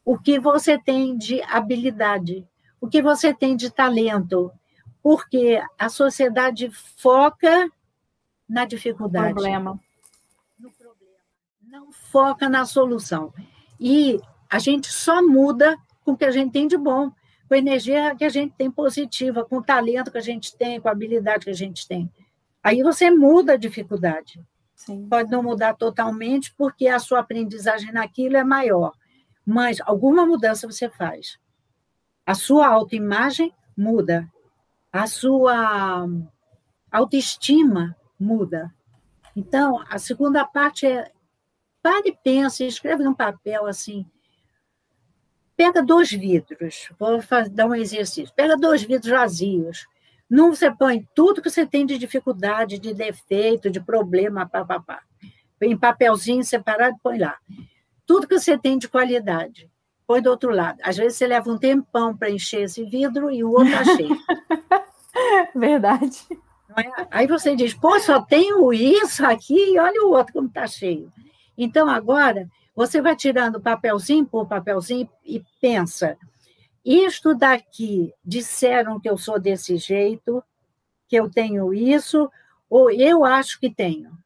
o 0.06 0.16
que 0.16 0.38
você 0.38 0.78
tem 0.78 1.18
de 1.18 1.42
habilidade, 1.42 2.46
o 2.80 2.86
que 2.86 3.02
você 3.02 3.34
tem 3.34 3.56
de 3.56 3.68
talento, 3.68 4.52
porque 5.02 5.60
a 5.76 5.88
sociedade 5.88 6.70
foca 6.70 7.68
na 8.48 8.64
dificuldade. 8.64 9.34
Problema. 9.34 9.80
No 10.56 10.70
problema. 10.70 11.18
Não 11.60 11.90
foca 11.90 12.48
na 12.48 12.64
solução. 12.64 13.34
E 13.80 14.20
a 14.48 14.60
gente 14.60 14.92
só 14.92 15.20
muda 15.20 15.76
com 16.04 16.12
o 16.12 16.16
que 16.16 16.24
a 16.24 16.30
gente 16.30 16.52
tem 16.52 16.68
de 16.68 16.76
bom, 16.76 17.10
com 17.48 17.54
a 17.54 17.58
energia 17.58 18.14
que 18.14 18.24
a 18.24 18.28
gente 18.28 18.54
tem 18.54 18.70
positiva, 18.70 19.44
com 19.44 19.56
o 19.56 19.62
talento 19.62 20.12
que 20.12 20.18
a 20.18 20.22
gente 20.22 20.56
tem, 20.56 20.80
com 20.80 20.88
a 20.88 20.92
habilidade 20.92 21.46
que 21.46 21.50
a 21.50 21.54
gente 21.54 21.86
tem. 21.86 22.08
Aí 22.62 22.80
você 22.80 23.10
muda 23.10 23.54
a 23.54 23.56
dificuldade. 23.56 24.40
Sim. 24.76 25.08
Pode 25.08 25.30
não 25.30 25.42
mudar 25.42 25.74
totalmente, 25.74 26.54
porque 26.56 26.86
a 26.86 27.00
sua 27.00 27.18
aprendizagem 27.18 27.92
naquilo 27.92 28.36
é 28.36 28.44
maior 28.44 28.92
mas 29.46 29.80
alguma 29.82 30.26
mudança 30.26 30.66
você 30.66 30.90
faz. 30.90 31.38
A 32.26 32.34
sua 32.34 32.66
autoimagem 32.66 33.54
muda, 33.76 34.28
a 34.92 35.06
sua 35.06 36.08
autoestima 36.90 37.96
muda. 38.18 38.74
Então, 39.36 39.84
a 39.88 39.98
segunda 39.98 40.44
parte 40.44 40.86
é 40.86 41.12
pare 41.80 42.08
e 42.08 42.16
pense, 42.16 42.66
escreve 42.66 43.04
num 43.04 43.14
papel 43.14 43.66
assim. 43.66 44.04
Pega 45.56 45.82
dois 45.82 46.10
vidros, 46.10 46.90
vou 46.98 47.20
dar 47.52 47.66
um 47.66 47.74
exercício. 47.74 48.34
Pega 48.34 48.56
dois 48.56 48.82
vidros 48.82 49.10
vazios. 49.10 49.86
Num 50.28 50.54
você 50.54 50.70
põe 50.70 51.06
tudo 51.14 51.40
que 51.40 51.50
você 51.50 51.64
tem 51.64 51.86
de 51.86 51.98
dificuldade, 51.98 52.78
de 52.78 52.92
defeito, 52.92 53.70
de 53.70 53.80
problema, 53.80 54.48
papapá. 54.48 55.00
Em 55.60 55.76
papelzinho 55.76 56.44
separado, 56.44 56.96
põe 57.02 57.18
lá 57.18 57.36
tudo 58.06 58.28
que 58.28 58.38
você 58.38 58.56
tem 58.56 58.78
de 58.78 58.88
qualidade. 58.88 59.68
Põe 60.06 60.22
do 60.22 60.30
outro 60.30 60.50
lado. 60.52 60.78
Às 60.82 60.96
vezes 60.96 61.18
você 61.18 61.26
leva 61.26 61.50
um 61.50 61.58
tempão 61.58 62.16
para 62.16 62.30
encher 62.30 62.62
esse 62.62 62.84
vidro 62.84 63.30
e 63.30 63.42
o 63.42 63.50
outro 63.50 63.66
está 63.66 63.84
cheio. 63.84 64.16
Verdade. 65.54 66.24
É? 66.78 67.06
Aí 67.10 67.26
você 67.26 67.56
diz, 67.56 67.74
pô, 67.74 67.98
só 67.98 68.22
tenho 68.22 68.72
isso 68.72 69.26
aqui 69.26 69.72
e 69.72 69.78
olha 69.78 70.04
o 70.04 70.10
outro 70.10 70.32
como 70.32 70.46
está 70.46 70.66
cheio. 70.66 71.12
Então, 71.58 71.88
agora, 71.88 72.48
você 72.74 73.00
vai 73.00 73.16
tirando 73.16 73.60
papelzinho 73.60 74.26
por 74.26 74.46
papelzinho 74.46 75.08
e 75.24 75.42
pensa: 75.60 76.16
isto 76.87 77.35
daqui 77.35 78.14
disseram 78.25 79.01
que 79.01 79.11
eu 79.11 79.18
sou 79.18 79.40
desse 79.40 79.77
jeito, 79.77 80.40
que 81.09 81.16
eu 81.16 81.29
tenho 81.29 81.75
isso, 81.75 82.31
ou 82.70 82.92
eu 82.92 83.25
acho 83.25 83.59
que 83.59 83.68
tenho. 83.68 84.16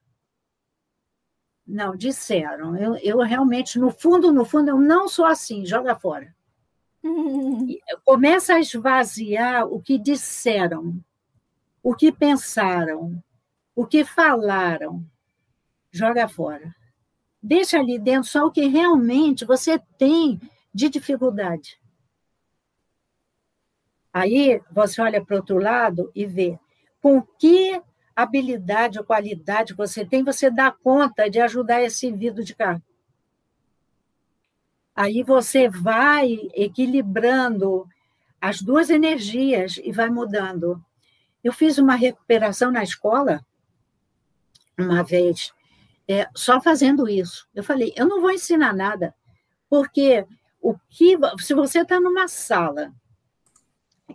Não, 1.66 1.96
disseram. 1.96 2.76
Eu, 2.76 2.96
eu 2.96 3.18
realmente, 3.20 3.78
no 3.78 3.90
fundo, 3.90 4.30
no 4.30 4.44
fundo, 4.44 4.68
eu 4.68 4.78
não 4.78 5.08
sou 5.08 5.24
assim, 5.24 5.64
joga 5.64 5.94
fora. 5.94 6.34
Começa 8.04 8.54
a 8.54 8.60
esvaziar 8.60 9.66
o 9.66 9.80
que 9.80 9.98
disseram, 9.98 11.02
o 11.82 11.94
que 11.94 12.12
pensaram, 12.12 13.22
o 13.74 13.86
que 13.86 14.04
falaram. 14.04 15.02
Joga 15.90 16.28
fora. 16.28 16.74
Deixa 17.42 17.78
ali 17.78 17.98
dentro 17.98 18.28
só 18.28 18.44
o 18.44 18.50
que 18.50 18.66
realmente 18.66 19.46
você 19.46 19.78
tem 19.96 20.38
de 20.74 20.90
dificuldade. 20.90 21.80
Aí 24.12 24.60
você 24.70 25.00
olha 25.00 25.24
para 25.24 25.34
o 25.34 25.38
outro 25.38 25.58
lado 25.58 26.10
e 26.14 26.26
vê 26.26 26.58
com 27.00 27.22
que 27.22 27.80
habilidade 28.14 28.98
ou 28.98 29.04
qualidade 29.04 29.74
você 29.74 30.04
tem, 30.04 30.22
você 30.22 30.50
dá 30.50 30.70
conta 30.70 31.30
de 31.30 31.40
ajudar 31.40 31.82
esse 31.82 32.10
vidro 32.10 32.44
de 32.44 32.54
carro. 32.54 32.82
Aí 34.94 35.22
você 35.22 35.68
vai 35.68 36.50
equilibrando 36.54 37.88
as 38.40 38.60
duas 38.60 38.90
energias 38.90 39.80
e 39.82 39.92
vai 39.92 40.10
mudando. 40.10 40.82
Eu 41.42 41.52
fiz 41.52 41.78
uma 41.78 41.94
recuperação 41.94 42.70
na 42.70 42.82
escola 42.82 43.44
uma 44.78 45.02
vez, 45.02 45.52
é, 46.08 46.26
só 46.34 46.60
fazendo 46.60 47.08
isso. 47.08 47.46
Eu 47.54 47.62
falei, 47.62 47.92
eu 47.96 48.06
não 48.06 48.20
vou 48.20 48.30
ensinar 48.30 48.74
nada, 48.74 49.14
porque 49.68 50.26
o 50.60 50.74
que 50.88 51.16
se 51.38 51.54
você 51.54 51.80
está 51.80 52.00
numa 52.00 52.28
sala 52.28 52.92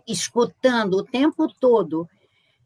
escutando 0.06 0.94
o 0.94 1.04
tempo 1.04 1.52
todo 1.60 2.08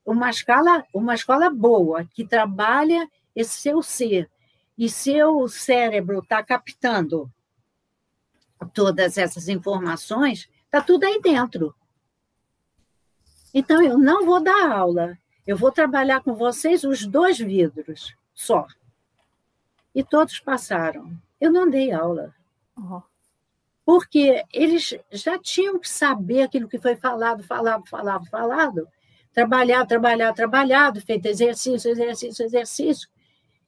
uma 0.05 0.31
escola, 0.31 0.85
uma 0.93 1.15
escola 1.15 1.51
boa, 1.51 2.05
que 2.05 2.27
trabalha 2.27 3.09
esse 3.35 3.61
seu 3.61 3.83
ser, 3.83 4.29
e 4.77 4.89
seu 4.89 5.47
cérebro 5.47 6.21
está 6.21 6.43
captando 6.43 7.31
todas 8.73 9.19
essas 9.19 9.49
informações, 9.49 10.49
está 10.65 10.81
tudo 10.81 11.05
aí 11.05 11.21
dentro. 11.21 11.75
Então, 13.53 13.83
eu 13.83 13.99
não 13.99 14.25
vou 14.25 14.43
dar 14.43 14.71
aula, 14.71 15.19
eu 15.47 15.57
vou 15.57 15.73
trabalhar 15.73 16.23
com 16.23 16.35
vocês 16.35 16.85
os 16.85 17.07
dois 17.07 17.39
vidros 17.39 18.15
só. 18.35 18.67
E 19.95 20.05
todos 20.05 20.39
passaram. 20.39 21.11
Eu 21.41 21.51
não 21.53 21.69
dei 21.69 21.93
aula. 21.93 22.35
Uhum. 22.77 23.03
Porque 23.91 24.45
eles 24.53 24.97
já 25.11 25.37
tinham 25.37 25.77
que 25.77 25.89
saber 25.89 26.43
aquilo 26.43 26.69
que 26.69 26.79
foi 26.79 26.95
falado, 26.95 27.43
falado, 27.43 27.85
falado, 27.89 28.25
falado, 28.27 28.89
trabalhado, 29.33 29.89
trabalhado, 29.89 30.37
trabalhado, 30.37 31.01
feito 31.01 31.27
exercício, 31.27 31.91
exercício, 31.91 32.45
exercício. 32.45 33.09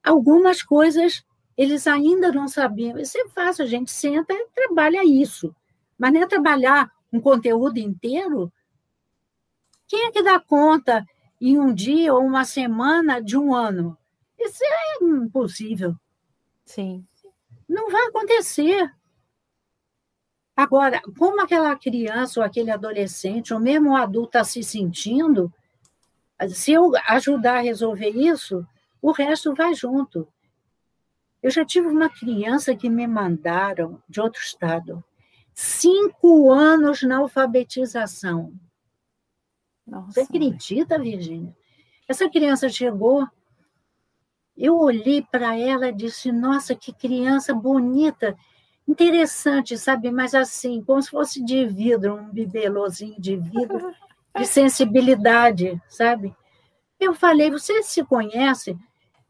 Algumas 0.01 0.63
coisas 0.63 1.25
eles 1.57 1.89
ainda 1.89 2.31
não 2.31 2.47
sabiam. 2.47 3.01
Isso 3.01 3.19
é 3.19 3.29
fácil, 3.31 3.65
a 3.65 3.67
gente 3.67 3.91
senta 3.91 4.33
e 4.33 4.47
trabalha 4.55 5.05
isso. 5.05 5.53
Mas 5.99 6.13
não 6.13 6.23
é 6.23 6.27
trabalhar 6.29 6.89
um 7.13 7.21
conteúdo 7.21 7.79
inteiro. 7.79 8.53
Quem 9.89 10.07
é 10.07 10.13
que 10.13 10.23
dá 10.23 10.39
conta 10.39 11.05
em 11.41 11.59
um 11.59 11.75
dia 11.75 12.15
ou 12.15 12.25
uma 12.25 12.45
semana 12.45 13.21
de 13.21 13.37
um 13.37 13.53
ano? 13.53 13.99
Isso 14.39 14.63
é 14.63 15.05
impossível. 15.05 15.97
Sim. 16.65 17.05
Não 17.69 17.91
vai 17.91 18.07
acontecer. 18.07 18.89
Agora, 20.57 21.01
como 21.19 21.41
aquela 21.41 21.75
criança 21.77 22.41
ou 22.41 22.45
aquele 22.47 22.71
adolescente, 22.71 23.55
ou 23.55 23.61
mesmo 23.61 23.91
o 23.91 23.97
adulto 23.97 24.29
está 24.29 24.45
se 24.45 24.63
sentindo, 24.63 25.53
se 26.51 26.73
eu 26.73 26.93
ajudar 27.09 27.59
a 27.59 27.63
resolver 27.63 28.11
isso, 28.11 28.67
o 29.01 29.13
resto 29.13 29.55
vai 29.55 29.75
junto. 29.75 30.29
Eu 31.43 31.51
já 31.51 31.65
tive 31.65 31.89
uma 31.89 32.09
criança 32.09 32.75
que 32.77 32.89
me 32.89 33.07
mandaram 33.07 34.01
de 34.09 34.21
outro 34.21 34.41
estado, 34.41 35.03
cinco 35.55 36.53
anos 36.53 37.03
na 37.03 37.19
alfabetização. 37.19 38.53
Nossa, 39.87 40.13
Você 40.13 40.21
acredita, 40.21 40.99
Virgínia? 40.99 41.57
Essa 42.07 42.29
criança 42.29 42.69
chegou, 42.69 43.27
eu 44.57 44.79
olhei 44.79 45.23
para 45.23 45.57
ela 45.59 45.89
e 45.89 45.93
disse: 45.93 46.31
Nossa, 46.31 46.75
que 46.75 46.93
criança 46.93 47.55
bonita! 47.55 48.37
Interessante, 48.87 49.79
sabe? 49.79 50.11
Mas 50.11 50.35
assim, 50.35 50.83
como 50.83 51.01
se 51.03 51.11
fosse 51.11 51.45
de 51.45 51.67
vidro, 51.67 52.15
um 52.15 52.31
bibelozinho 52.31 53.21
de 53.21 53.37
vidro, 53.37 53.93
de 54.37 54.47
sensibilidade, 54.47 55.81
sabe? 55.89 56.35
Eu 56.99 57.15
falei, 57.15 57.51
você 57.51 57.83
se 57.83 58.05
conhece? 58.05 58.77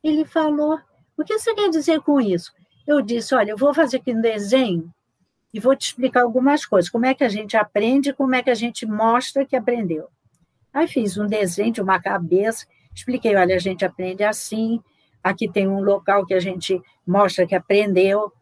Ele 0.02 0.24
falou, 0.24 0.78
o 1.16 1.24
que 1.24 1.38
você 1.38 1.54
quer 1.54 1.70
dizer 1.70 2.00
com 2.00 2.20
isso? 2.20 2.52
Eu 2.86 3.00
disse, 3.00 3.34
olha, 3.34 3.52
eu 3.52 3.56
vou 3.56 3.72
fazer 3.72 3.98
aqui 3.98 4.12
um 4.12 4.20
desenho 4.20 4.92
e 5.54 5.60
vou 5.60 5.76
te 5.76 5.86
explicar 5.86 6.22
algumas 6.22 6.64
coisas, 6.64 6.90
como 6.90 7.06
é 7.06 7.14
que 7.14 7.22
a 7.22 7.28
gente 7.28 7.56
aprende, 7.56 8.12
como 8.12 8.34
é 8.34 8.42
que 8.42 8.50
a 8.50 8.54
gente 8.54 8.86
mostra 8.86 9.44
que 9.44 9.54
aprendeu. 9.54 10.08
Aí 10.72 10.88
fiz 10.88 11.18
um 11.18 11.26
desenho 11.26 11.72
de 11.72 11.82
uma 11.82 12.00
cabeça, 12.00 12.66
expliquei, 12.94 13.36
olha, 13.36 13.54
a 13.54 13.58
gente 13.58 13.84
aprende 13.84 14.24
assim, 14.24 14.82
aqui 15.22 15.50
tem 15.50 15.68
um 15.68 15.82
local 15.82 16.24
que 16.24 16.34
a 16.34 16.40
gente 16.40 16.80
mostra 17.06 17.46
que 17.46 17.54
aprendeu, 17.54 18.32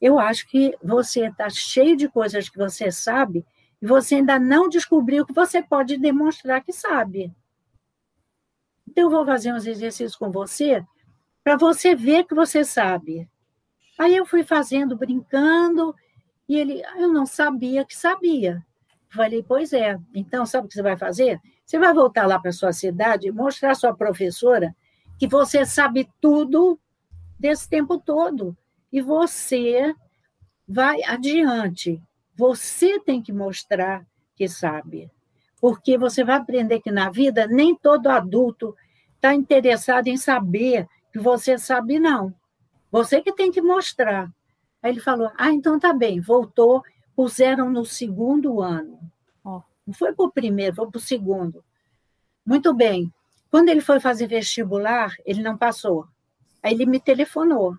eu 0.00 0.18
acho 0.18 0.48
que 0.48 0.74
você 0.82 1.26
está 1.26 1.50
cheio 1.50 1.96
de 1.96 2.08
coisas 2.08 2.48
que 2.48 2.56
você 2.56 2.90
sabe 2.90 3.44
e 3.82 3.86
você 3.86 4.16
ainda 4.16 4.38
não 4.38 4.68
descobriu 4.68 5.26
que 5.26 5.32
você 5.32 5.62
pode 5.62 5.98
demonstrar 5.98 6.62
que 6.62 6.72
sabe. 6.72 7.32
Então, 8.88 9.04
eu 9.04 9.10
vou 9.10 9.24
fazer 9.24 9.52
uns 9.52 9.66
exercícios 9.66 10.16
com 10.16 10.30
você 10.30 10.84
para 11.44 11.56
você 11.56 11.94
ver 11.94 12.24
que 12.24 12.34
você 12.34 12.64
sabe. 12.64 13.28
Aí 13.98 14.16
eu 14.16 14.24
fui 14.24 14.42
fazendo, 14.42 14.96
brincando, 14.96 15.94
e 16.48 16.56
ele, 16.56 16.82
ah, 16.84 17.00
eu 17.00 17.12
não 17.12 17.26
sabia 17.26 17.84
que 17.84 17.96
sabia. 17.96 18.64
Falei, 19.10 19.42
pois 19.42 19.72
é. 19.72 19.98
Então, 20.14 20.46
sabe 20.46 20.66
o 20.66 20.68
que 20.68 20.74
você 20.74 20.82
vai 20.82 20.96
fazer? 20.96 21.38
Você 21.64 21.78
vai 21.78 21.92
voltar 21.92 22.26
lá 22.26 22.38
para 22.38 22.52
sua 22.52 22.72
cidade 22.72 23.28
e 23.28 23.32
mostrar 23.32 23.72
à 23.72 23.74
sua 23.74 23.94
professora 23.94 24.74
que 25.18 25.28
você 25.28 25.64
sabe 25.64 26.08
tudo 26.20 26.80
desse 27.38 27.68
tempo 27.68 27.98
todo 27.98 28.56
e 28.92 29.00
você 29.00 29.94
vai 30.66 31.02
adiante. 31.04 32.00
Você 32.34 32.98
tem 33.00 33.22
que 33.22 33.32
mostrar 33.32 34.06
que 34.34 34.48
sabe. 34.48 35.10
Porque 35.60 35.98
você 35.98 36.24
vai 36.24 36.36
aprender 36.36 36.80
que 36.80 36.90
na 36.90 37.10
vida 37.10 37.46
nem 37.46 37.76
todo 37.76 38.08
adulto 38.08 38.74
está 39.16 39.34
interessado 39.34 40.08
em 40.08 40.16
saber 40.16 40.88
que 41.12 41.18
você 41.18 41.58
sabe, 41.58 41.98
não. 41.98 42.34
Você 42.90 43.20
que 43.20 43.32
tem 43.32 43.50
que 43.50 43.60
mostrar. 43.60 44.32
Aí 44.82 44.92
ele 44.92 45.00
falou: 45.00 45.30
Ah, 45.36 45.52
então 45.52 45.78
tá 45.78 45.92
bem, 45.92 46.20
voltou, 46.20 46.82
puseram 47.14 47.70
no 47.70 47.84
segundo 47.84 48.60
ano. 48.60 48.98
Oh. 49.44 49.60
Não 49.86 49.94
foi 49.94 50.14
para 50.14 50.24
o 50.24 50.32
primeiro, 50.32 50.74
foi 50.74 50.90
para 50.90 50.98
o 50.98 51.02
segundo. 51.02 51.62
Muito 52.44 52.72
bem. 52.74 53.12
Quando 53.50 53.68
ele 53.68 53.80
foi 53.80 54.00
fazer 54.00 54.26
vestibular, 54.26 55.14
ele 55.26 55.42
não 55.42 55.58
passou. 55.58 56.06
Aí 56.62 56.72
ele 56.72 56.86
me 56.86 57.00
telefonou. 57.00 57.76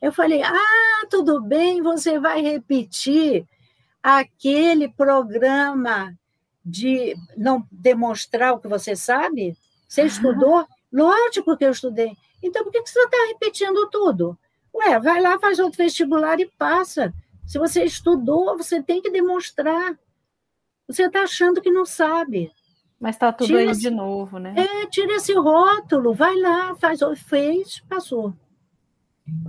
Eu 0.00 0.12
falei: 0.12 0.42
Ah, 0.42 1.06
tudo 1.10 1.40
bem, 1.40 1.82
você 1.82 2.18
vai 2.18 2.40
repetir 2.40 3.46
aquele 4.02 4.88
programa 4.88 6.14
de 6.64 7.14
não 7.36 7.66
demonstrar 7.70 8.54
o 8.54 8.58
que 8.58 8.68
você 8.68 8.94
sabe? 8.94 9.56
Você 9.88 10.02
estudou? 10.02 10.66
Lógico 10.92 11.56
que 11.56 11.64
eu 11.64 11.70
estudei. 11.70 12.12
Então, 12.42 12.62
por 12.62 12.70
que 12.70 12.86
você 12.86 13.00
está 13.00 13.16
repetindo 13.28 13.88
tudo? 13.90 14.38
Ué, 14.74 14.98
vai 15.00 15.20
lá, 15.20 15.38
faz 15.38 15.58
outro 15.58 15.78
vestibular 15.78 16.38
e 16.40 16.46
passa. 16.58 17.12
Se 17.46 17.58
você 17.58 17.84
estudou, 17.84 18.56
você 18.56 18.82
tem 18.82 19.00
que 19.00 19.10
demonstrar. 19.10 19.98
Você 20.86 21.04
está 21.04 21.22
achando 21.22 21.60
que 21.60 21.70
não 21.70 21.84
sabe. 21.84 22.52
Mas 23.00 23.16
está 23.16 23.32
tudo 23.32 23.46
tira 23.46 23.60
aí 23.60 23.70
esse, 23.70 23.80
de 23.80 23.90
novo, 23.90 24.38
né? 24.38 24.54
É, 24.56 24.86
tira 24.86 25.14
esse 25.14 25.32
rótulo, 25.32 26.12
vai 26.12 26.36
lá, 26.36 26.74
faz, 26.76 27.00
fez, 27.26 27.80
passou. 27.88 28.34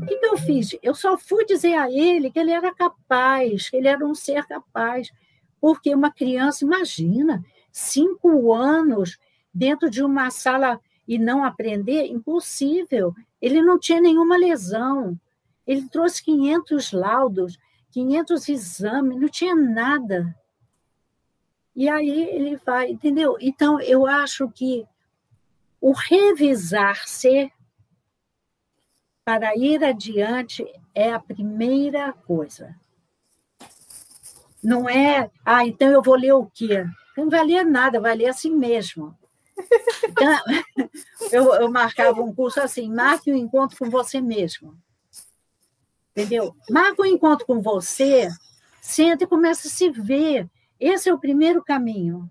O 0.01 0.05
que, 0.05 0.17
que 0.17 0.25
eu 0.25 0.37
fiz? 0.37 0.77
Eu 0.81 0.93
só 0.93 1.17
fui 1.17 1.45
dizer 1.45 1.75
a 1.75 1.91
ele 1.91 2.31
que 2.31 2.39
ele 2.39 2.51
era 2.51 2.73
capaz, 2.73 3.69
que 3.69 3.77
ele 3.77 3.87
era 3.87 4.05
um 4.05 4.15
ser 4.15 4.45
capaz. 4.45 5.11
Porque 5.59 5.93
uma 5.93 6.11
criança, 6.11 6.63
imagina, 6.63 7.43
cinco 7.71 8.53
anos 8.53 9.17
dentro 9.53 9.89
de 9.89 10.03
uma 10.03 10.29
sala 10.29 10.79
e 11.07 11.17
não 11.17 11.43
aprender, 11.43 12.05
impossível. 12.05 13.13
Ele 13.41 13.61
não 13.61 13.79
tinha 13.79 13.99
nenhuma 13.99 14.37
lesão. 14.37 15.19
Ele 15.65 15.87
trouxe 15.89 16.23
500 16.23 16.91
laudos, 16.91 17.57
500 17.91 18.49
exames, 18.49 19.19
não 19.19 19.27
tinha 19.27 19.55
nada. 19.55 20.35
E 21.75 21.87
aí 21.87 22.09
ele 22.29 22.57
vai, 22.57 22.91
entendeu? 22.91 23.37
Então, 23.39 23.79
eu 23.79 24.05
acho 24.05 24.49
que 24.49 24.85
o 25.79 25.91
revisar-se 25.91 27.51
para 29.23 29.55
ir 29.55 29.83
adiante 29.83 30.65
é 30.93 31.11
a 31.11 31.19
primeira 31.19 32.13
coisa. 32.13 32.75
Não 34.63 34.89
é, 34.89 35.29
ah, 35.45 35.65
então 35.65 35.89
eu 35.89 36.01
vou 36.01 36.15
ler 36.15 36.33
o 36.33 36.45
quê? 36.45 36.85
Não 37.15 37.29
vai 37.29 37.45
ler 37.45 37.65
nada, 37.65 37.99
vai 37.99 38.15
ler 38.15 38.27
assim 38.27 38.55
mesmo. 38.55 39.17
Então, 40.03 40.39
eu, 41.31 41.53
eu 41.55 41.71
marcava 41.71 42.21
um 42.21 42.33
curso 42.33 42.61
assim, 42.61 42.91
marque 42.93 43.31
um 43.31 43.35
encontro 43.35 43.77
com 43.77 43.89
você 43.89 44.21
mesmo. 44.21 44.77
Entendeu? 46.11 46.55
Marca 46.69 47.01
um 47.01 47.05
encontro 47.05 47.45
com 47.45 47.61
você, 47.61 48.29
senta 48.81 49.23
e 49.23 49.27
começa 49.27 49.67
a 49.67 49.71
se 49.71 49.89
ver. 49.89 50.49
Esse 50.79 51.09
é 51.09 51.13
o 51.13 51.19
primeiro 51.19 51.63
caminho. 51.63 52.29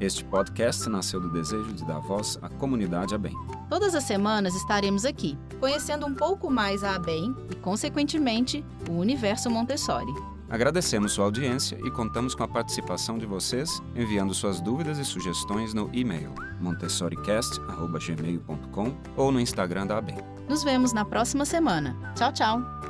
Este 0.00 0.24
podcast 0.24 0.88
nasceu 0.88 1.20
do 1.20 1.30
desejo 1.30 1.74
de 1.74 1.84
dar 1.84 1.98
voz 1.98 2.38
à 2.40 2.48
comunidade 2.48 3.14
ABEM. 3.14 3.36
Todas 3.68 3.94
as 3.94 4.04
semanas 4.04 4.54
estaremos 4.54 5.04
aqui, 5.04 5.36
conhecendo 5.60 6.06
um 6.06 6.14
pouco 6.14 6.50
mais 6.50 6.82
a 6.82 6.94
ABEM 6.94 7.36
e, 7.50 7.54
consequentemente, 7.56 8.64
o 8.88 8.94
universo 8.94 9.50
Montessori. 9.50 10.14
Agradecemos 10.48 11.12
sua 11.12 11.26
audiência 11.26 11.78
e 11.84 11.90
contamos 11.90 12.34
com 12.34 12.42
a 12.42 12.48
participação 12.48 13.18
de 13.18 13.26
vocês 13.26 13.82
enviando 13.94 14.32
suas 14.32 14.58
dúvidas 14.60 14.96
e 14.98 15.04
sugestões 15.04 15.74
no 15.74 15.90
e-mail 15.92 16.34
montessoricast.gmail.com 16.60 18.96
ou 19.16 19.30
no 19.30 19.38
Instagram 19.38 19.86
da 19.86 19.98
ABEM. 19.98 20.16
Nos 20.48 20.64
vemos 20.64 20.94
na 20.94 21.04
próxima 21.04 21.44
semana. 21.44 21.94
Tchau, 22.16 22.32
tchau! 22.32 22.89